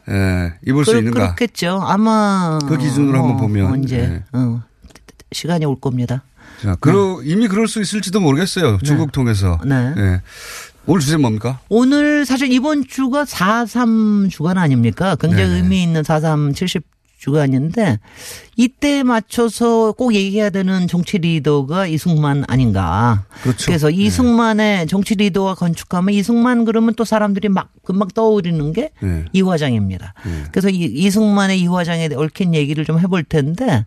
[0.10, 1.36] 에, 입을 수 있는가?
[1.36, 1.82] 그렇겠죠.
[1.84, 4.24] 아마 그 기준으로 한번 보면, 언제 네.
[4.34, 4.62] 어,
[5.32, 6.24] 시간이 올 겁니다.
[6.62, 8.80] 자, 그러, 이미 그럴 수 있을지도 모르겠어요.
[8.84, 9.60] 중국 통해서.
[9.66, 9.94] 네.
[9.98, 10.22] 예.
[10.88, 11.60] 오늘 주제 뭡니까?
[11.68, 15.16] 오늘 사실 이번 주가 4.3 주간 아닙니까?
[15.16, 15.56] 굉장히 네네.
[15.58, 16.84] 의미 있는 4.3 70
[17.26, 18.00] 주간인데
[18.56, 23.24] 이때에 맞춰서 꼭 얘기해야 되는 정치 리더가 이승만 아닌가.
[23.42, 23.66] 그렇죠.
[23.66, 29.26] 그래서 이승만의 정치 리더가 건축하면 이승만 그러면 또 사람들이 막 금방 떠오르는 게 네.
[29.34, 30.14] 이화장입니다.
[30.52, 33.86] 그래서 이, 이승만의 이화장에 얽힌 얘기를 좀 해볼 텐데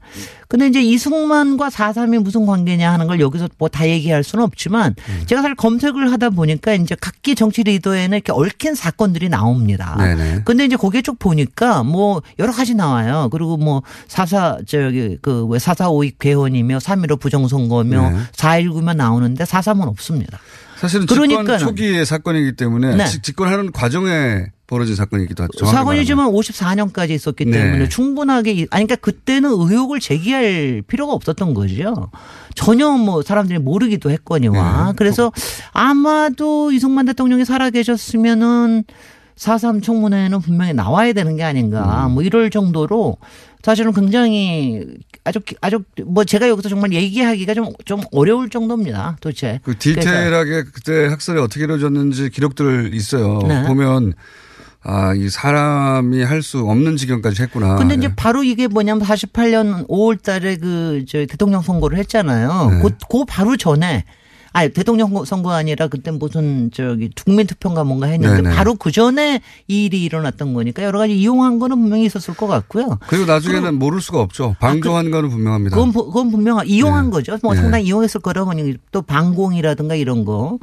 [0.48, 5.22] 근데 이제 이승만과 4.3이 무슨 관계냐 하는 걸 여기서 뭐 다 얘기할 수는 없지만 음.
[5.26, 9.94] 제가 사실 검색을 하다 보니까 이제 각기 정치 리더에는 이렇게 얽힌 사건들이 나옵니다.
[10.44, 13.27] 근데 이제 거기에 쭉 보니까 뭐 여러 가지 나와요.
[13.30, 18.16] 그리고 뭐 사사 저기 그 왜 사사오익 괴원이며 3.15 부정선거며 네.
[18.32, 20.38] 4.19면 나오는데 4.3은 없습니다.
[20.76, 21.58] 사실은 집권 그러니까는.
[21.58, 23.06] 초기의 사건이기 때문에 네.
[23.06, 25.64] 집- 집권하는 과정에 벌어진 사건이기도 하죠.
[25.66, 27.52] 사건이지만 54년까지 있었기 네.
[27.52, 32.10] 때문에 충분하게 이- 아니 그러니까 그때는 의혹을 제기할 필요가 없었던 거죠.
[32.54, 34.92] 전혀 뭐 사람들이 모르기도 했거니와 네.
[34.96, 35.32] 그래서
[35.72, 38.84] 아마도 이승만 대통령이 살아 계셨으면은
[39.38, 42.12] 4.3 청문회는 분명히 나와야 되는 게 아닌가 음.
[42.12, 43.16] 뭐 이럴 정도로
[43.62, 44.84] 사실은 굉장히
[45.24, 49.16] 아주 아주 뭐 제가 여기서 정말 얘기하기가 좀 좀 어려울 정도입니다.
[49.20, 53.40] 도대체 그 디테일하게 그때 학살이 어떻게 이루어졌는지 기록들 있어요.
[53.46, 53.64] 네.
[53.64, 54.14] 보면
[54.82, 57.76] 아, 이 사람이 할 수 없는 지경까지 했구나.
[57.76, 58.14] 근데 이제 네.
[58.16, 62.70] 바로 이게 뭐냐면 48년 5월 달에 그, 저, 대통령 선거를 했잖아요.
[62.70, 62.82] 네.
[62.82, 64.04] 그, 그 바로 전에
[64.52, 68.54] 아니, 대통령 선거- 아니라 그때 무슨 저기 국민투표인가 뭔가 했는데 네네.
[68.56, 72.98] 바로 그 전에 이 일이 일어났던 거니까 여러 가지 이용한 거는 분명히 있었을 것 같고요.
[73.08, 74.56] 그리고 나중에는 모를 수가 없죠.
[74.60, 75.76] 방조한 거는 분명합니다.
[75.76, 77.10] 그건, 부- 그건 분명 이용한 네.
[77.10, 77.38] 거죠.
[77.42, 77.60] 뭐 네.
[77.60, 78.52] 상당히 이용했을 거라고
[78.92, 80.58] 또 방공이라든가 이런 거.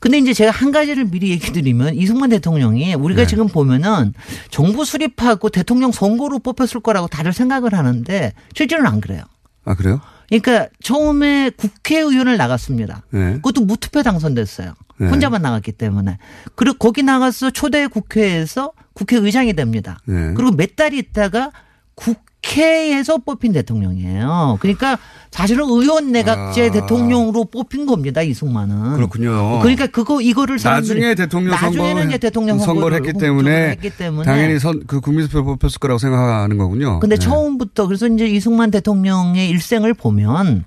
[0.00, 3.26] 근데 이제 제가 한 가지를 미리 얘기 드리면 이승만 대통령이 우리가 네.
[3.26, 4.12] 지금 보면은
[4.50, 9.22] 정부 수립하고 대통령 선거로 뽑혔을 거라고 다들 생각을 하는데 실제로는 안 그래요.
[9.64, 10.00] 아, 그래요?
[10.28, 13.02] 그러니까 처음에 국회의원을 나갔습니다.
[13.10, 13.34] 네.
[13.34, 14.74] 그것도 무투표 당선됐어요.
[14.98, 15.08] 네.
[15.08, 16.18] 혼자만 나갔기 때문에.
[16.54, 19.98] 그리고 거기 나가서 초대 국회에서 국회의장이 됩니다.
[20.06, 20.34] 네.
[20.34, 21.50] 그리고 몇 달 있다가
[21.94, 24.58] 국 회에서 뽑힌 대통령이에요.
[24.60, 24.98] 그러니까
[25.30, 26.70] 사실은 의원 내각제 아.
[26.70, 28.22] 대통령으로 뽑힌 겁니다.
[28.22, 28.94] 이승만은.
[28.96, 29.58] 그렇군요.
[29.60, 34.84] 그러니까 그거 이거를 나중에 대통령 나중에는 이제 대통령 선거를 했기 때문에, 했기 때문에 당연히 선,
[34.86, 37.00] 그 국민투표 뽑혔을 거라고 생각하는 거군요.
[37.00, 37.20] 근데 네.
[37.24, 40.64] 처음부터 그래서 이제 이승만 대통령의 일생을 보면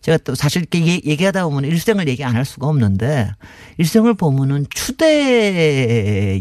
[0.00, 3.30] 제가 또 사실 이렇게 얘- 얘기하다 보면 일생을 얘기 안 할 수가 없는데
[3.78, 6.40] 일생을 보면은 추대의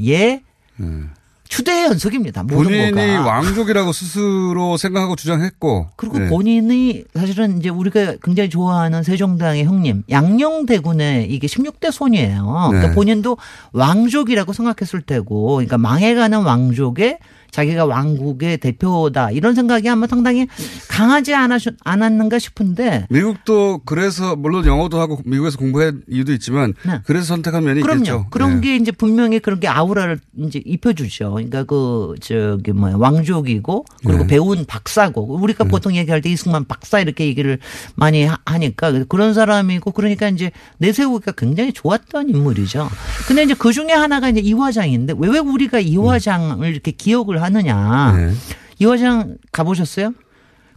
[1.57, 2.43] 추대의 연속입니다.
[2.43, 2.91] 모든 네.
[2.91, 3.29] 본인이 거가.
[3.29, 5.87] 왕족이라고 스스로 생각하고 주장했고.
[5.95, 6.27] 그리고 네.
[6.27, 12.45] 본인이 사실은 이제 우리가 굉장히 좋아하는 세종당의 형님 양녕대군의 이게 16대 손이에요.
[12.69, 12.93] 그러니까 네.
[12.93, 13.37] 본인도
[13.71, 17.17] 왕족이라고 생각했을 테고, 그러니까 망해가는 왕족의
[17.51, 20.47] 자기가 왕국의 대표다 이런 생각이 아마 상당히
[20.89, 26.73] 강하지 않았, 않았는가 싶은데 미국도 그래서 물론 영어도 하고 미국에서 공부한 이유도 있지만
[27.05, 27.81] 그래서 선택한 면이 네.
[27.81, 27.97] 그럼요.
[27.99, 28.27] 있겠죠.
[28.29, 28.67] 그런 네.
[28.67, 31.31] 게 이제 분명히 그런 게 아우라를 이제 입혀주죠.
[31.33, 34.27] 그러니까 그 저기 뭐야 왕족이고 그리고 네.
[34.27, 37.59] 배운 박사고 우리가 보통 얘기할 때 이승만 박사 이렇게 얘기를
[37.95, 42.89] 많이 하- 하니까 그런 사람이고 그러니까 이제 내세우기가 굉장히 좋았던 인물이죠.
[43.27, 47.36] 근데 이제 그 중에 하나가 이제 이 화장인데 왜, 왜 우리가 이 화장을 이렇게 기억을
[47.43, 48.13] 하느냐.
[48.17, 48.33] 네.
[48.79, 50.13] 이화장 가보셨어요?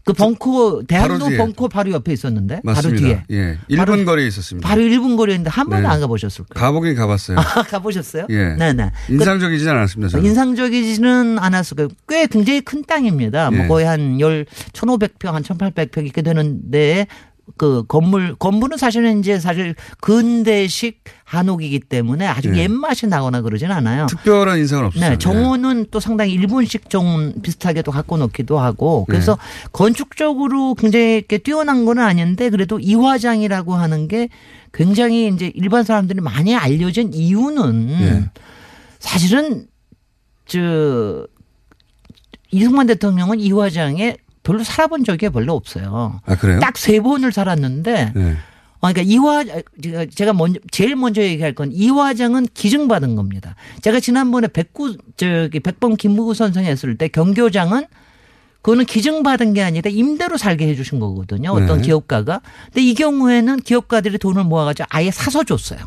[0.02, 1.18] 그 벙커 대학로.
[1.36, 2.88] 벙커 바로 옆에 있었는데 맞습니다.
[2.88, 3.58] 바로 뒤에 예.
[3.70, 4.66] 1분 거리에 있었습니다.
[4.66, 5.94] 바로 1분 거리였는데 한 번도 네.
[5.94, 6.66] 안 가보셨을 거예요.
[6.66, 7.38] 가보긴 가봤어요.
[7.38, 8.26] 아, 가보셨어요?
[8.30, 8.54] 예.
[8.56, 8.92] 네네.
[9.10, 10.08] 인상적이진 않았습니다.
[10.10, 10.24] 저는.
[10.24, 11.88] 인상적이지는 않았을 거예요.
[12.08, 13.50] 꽤 굉장히 큰 땅입니다.
[13.50, 13.68] 뭐 예.
[13.68, 17.06] 거의 한 열, 1,500평, 한 1,800평 이렇게 되는데
[17.56, 22.62] 그 건물, 건물은 사실은 이제 사실 근대식 한옥이기 때문에 아주 예.
[22.62, 24.06] 옛맛이 나거나 그러진 않아요.
[24.06, 25.10] 특별한 인상은 없었어요.
[25.10, 29.68] 네, 정원은 또 상당히 일본식 정원 비슷하게 또 갖고 놓기도 하고 그래서 네.
[29.72, 34.28] 건축적으로 굉장히 이렇게 뛰어난 건 아닌데 그래도 이화장이라고 하는 게
[34.72, 38.30] 굉장히 이제 일반 사람들이 많이 알려진 이유는 예.
[38.98, 39.66] 사실은
[40.46, 41.26] 저
[42.50, 46.20] 이승만 대통령은 이화장에 별로 살아본 적이 별로 없어요.
[46.24, 46.60] 아, 그래요?
[46.60, 48.36] 딱 세 번을 살았는데 네.
[48.82, 49.44] 어, 그러니까 이화
[49.82, 53.54] 제가- 제가 먼저 제일 먼저 얘기할 건 이 화장은 기증받은 겁니다.
[53.82, 57.84] 제가 지난번에 백구 저기 백범 김무구 선생 했을 때 경교장은
[58.62, 61.50] 그거는 기증받은 게 아니라 임대로 살게 해주신 거거든요.
[61.50, 61.86] 어떤 네.
[61.86, 62.40] 기업가가.
[62.66, 65.78] 근데 이 경우에는 기업가들이 돈을 모아가지고 아예 사서 줬어요.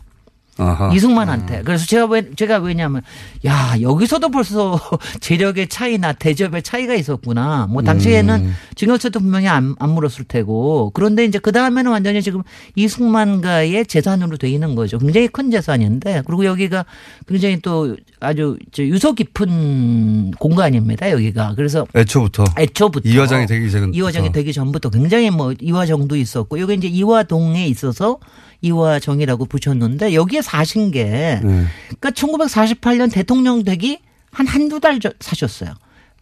[0.58, 0.94] 아하.
[0.94, 1.64] 이승만한테.
[1.64, 3.02] 그래서 제가 왜, 제가 왜냐면,
[3.46, 4.80] 야, 여기서도 벌써
[5.20, 7.68] 재력의 차이나 대접의 차이가 있었구나.
[7.70, 8.56] 뭐, 당시에는 음.
[8.76, 10.92] 증여세도 분명히 안, 안 물었을 테고.
[10.94, 12.44] 그런데 이제 그 다음에는 완전히 지금
[12.76, 15.00] 이승만가의 재산으로 돼 있는 거죠.
[15.00, 16.24] 굉장히 큰 재산인데.
[16.26, 16.86] 그리고 여기가
[17.28, 21.10] 굉장히 또 아주 저 유서 깊은 공간입니다.
[21.12, 21.54] 여기가.
[21.56, 22.44] 그래서 애초부터.
[22.60, 23.94] 애초부터 이화장이 되기 전.
[23.94, 28.20] 이화정이 되기 전부터 굉장히 뭐 이화정도 있었고 여기 이제 이화동에 있어서
[28.64, 31.04] 이화정이라고 붙였는데 여기에 사신 게
[31.44, 31.66] 네.
[32.00, 34.00] 그러니까 1948년 대통령 되기
[34.32, 35.74] 한 한두 달 전- 사셨어요.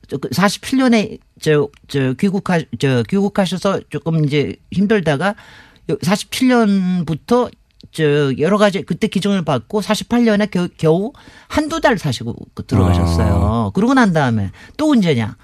[0.09, 5.35] 47년에 저, 저 귀국하, 저 귀국하셔서 조금 이제 힘들다가
[5.87, 7.49] 47년부터
[7.91, 11.13] 저 여러 가지 그때 기증을 받고 48년에 겨, 겨우
[11.47, 12.35] 한두 달 사시고
[12.67, 13.71] 들어가셨어요.
[13.73, 15.35] 그러고 난 다음에 또 언제냐?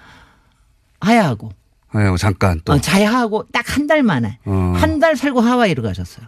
[1.00, 1.52] 하야하고
[1.90, 2.74] 아유, 잠깐 또.
[2.74, 4.74] 어, 자야하고 딱 한 달 만에 어.
[4.76, 6.26] 한달 살고 하와이로 가셨어요.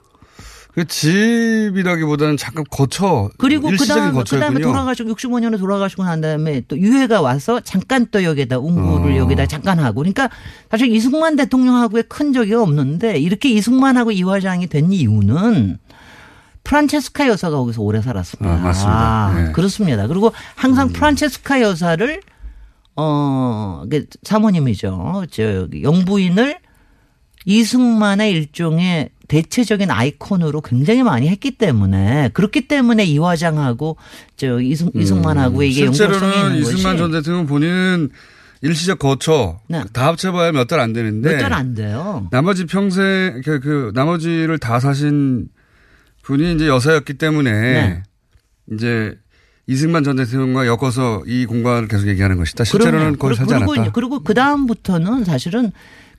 [0.74, 3.30] 그 집이라기보다는 잠깐 거쳐.
[3.38, 4.62] 그리고 일시적인 그다음에.
[4.62, 9.18] 돌아가시고 65년에 돌아가시고 난 다음에 또 유해가 와서 잠깐 또 여기다 운구를 어.
[9.18, 10.30] 여기다 잠깐 하고 그러니까
[10.70, 15.80] 사실 이승만 대통령하고의 큰 적이 없는데 이렇게 이승만하고 이화장이 된 이유는
[16.64, 18.54] 프란체스카 여사가 거기서 오래 살았습니다.
[18.54, 19.34] 아, 맞습니다.
[19.36, 19.52] 네.
[19.54, 20.08] 그렇습니다.
[20.08, 22.22] 그리고 항상 프란체스카 여사를
[22.96, 25.26] 어, 그 사모님이죠.
[25.32, 26.60] 저 영부인을
[27.46, 33.96] 이승만의 일종의 대체적인 아이콘으로 굉장히 많이 했기 때문에 그렇기 때문에 이화장하고
[34.36, 35.94] 저 이승 이승만하고 이게 음.
[35.94, 38.10] 실제로는 있는 이승만 전 대통령 본인은
[38.62, 39.60] 일시적 거처
[39.94, 42.28] 다 합쳐봐야 몇 달 안 되는데 몇 달 안 돼요.
[42.32, 45.48] 나머지 평생 그, 그 나머지를 다 사신
[46.24, 48.04] 분이 이제 여사였기 때문에 네.
[48.74, 49.16] 이제
[49.68, 52.64] 이승만 전 대통령과 엮어서 이 공간을 계속 얘기하는 것이다.
[52.64, 53.92] 실제로는 살지 그리고, 않았다.
[53.92, 55.72] 그리고 그 다음부터는 사실은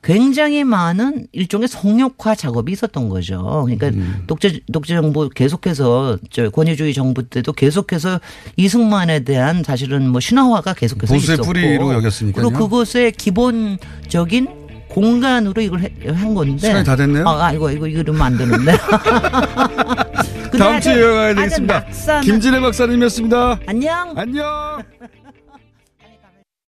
[0.03, 3.63] 굉장히 많은 일종의 성역화 작업이 있었던 거죠.
[3.65, 4.23] 그러니까 음.
[4.25, 8.19] 독재 독재 정부 계속해서 저 권위주의 정부 때도 계속해서
[8.57, 12.49] 이승만에 대한 사실은 뭐 신화화가 계속해서 보수의 있었고 뿌리로 여겼으니까요.
[12.49, 14.47] 그리고 그것의 기본적인
[14.89, 17.27] 공간으로 이걸 해- 한 건데 시간이 다 됐네요.
[17.27, 18.73] 아, 아이고 이거 이거 이러면 안 되는데.
[20.57, 21.85] 다음 주에 이어가야 되겠습니다.
[22.23, 23.59] 김진애 박사님이었습니다.
[23.67, 24.13] 안녕.
[24.17, 24.83] 안녕.